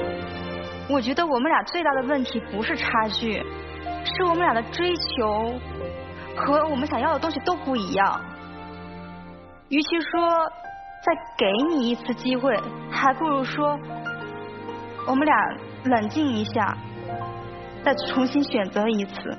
[0.90, 3.34] 我觉得我们俩最大的问题不是差距，
[4.04, 5.54] 是我们俩的追求
[6.36, 8.20] 和我们想要的东西都不一样。
[9.70, 10.52] 与其说
[11.04, 12.56] 再给你一次机会，
[12.92, 13.78] 还不如说
[15.08, 15.36] 我们俩
[15.86, 16.78] 冷静一下，
[17.84, 19.38] 再重新选择一次。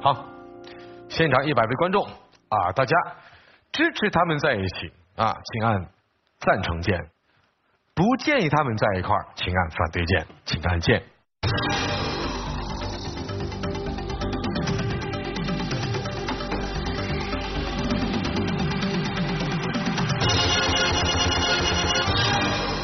[0.00, 0.24] 好，
[1.08, 2.96] 现场一百位观众啊，大家。
[3.72, 5.86] 支持他们在一起啊，请按
[6.40, 6.94] 赞成键；
[7.94, 11.02] 不建议他们在一块儿，请按反对键，请按键。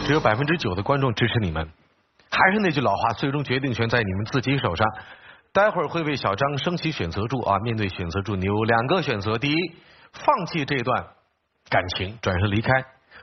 [0.09, 1.68] 只有百分之九的观众支持你们。
[2.30, 4.86] 还是那句老话，最终决定权在你们自己手上。
[5.52, 9.54] 待会儿会为小张升起选择柱啊，面对选择柱，你有两个选择：第一。
[10.14, 11.04] 放弃这段
[11.68, 12.72] 感情，转身离开，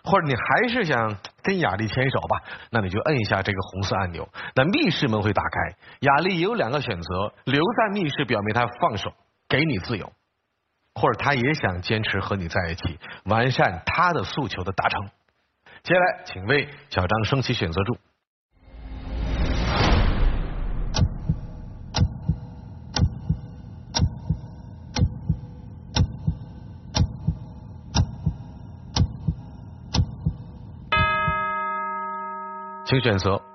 [0.03, 5.75] 或者你还是想跟雅丽牵手吧，那你就摁一下这个红色按钮，那密室门会打开。
[6.01, 9.11] 雅丽也有两个选择：留在密室，表明她放手，
[9.49, 10.05] 给你自由；
[10.93, 15.09] 或者她也想坚持和你在一起，完善她的诉求的达成。
[15.85, 17.95] 接下来，请为小张升起选择柱。
[32.87, 33.54] 请选择。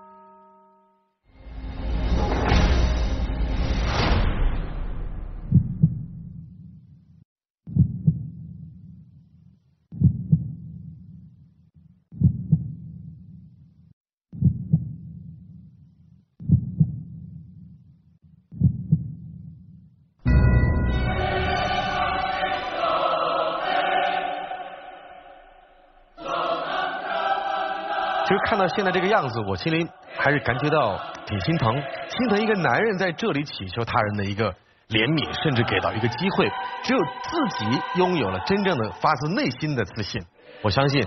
[28.61, 29.89] 到现在这个样子，我心里
[30.19, 34.53] 还是感觉到挺心疼，心疼一个男人在这里祈求他人的一个
[34.91, 36.47] 怜悯，甚至给到一个机会。
[36.83, 40.23] 只有自己拥有了真正的发自内心的自信，
[40.61, 41.03] 我相信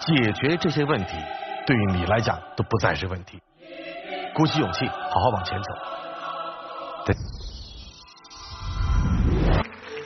[0.00, 1.16] 解决这些问题
[1.66, 3.38] 对于你来讲都不再是问题。
[4.34, 5.68] 鼓起勇气，好好往前走。
[7.04, 7.14] 对。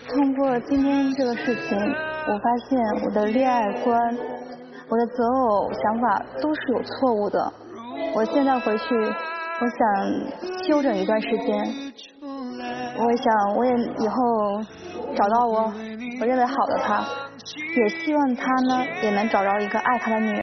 [0.09, 4.19] 通过今天这个事情，我发现我的恋爱观。
[4.91, 7.53] 我的择偶想法都是有错误的，
[8.13, 9.79] 我现在回去，我想
[10.67, 11.93] 休整一段时间，
[12.99, 14.61] 我想我也以后
[15.15, 15.73] 找到我
[16.21, 17.05] 我认为好的他，
[17.77, 20.39] 也希望他呢也能找着一个爱他的女人。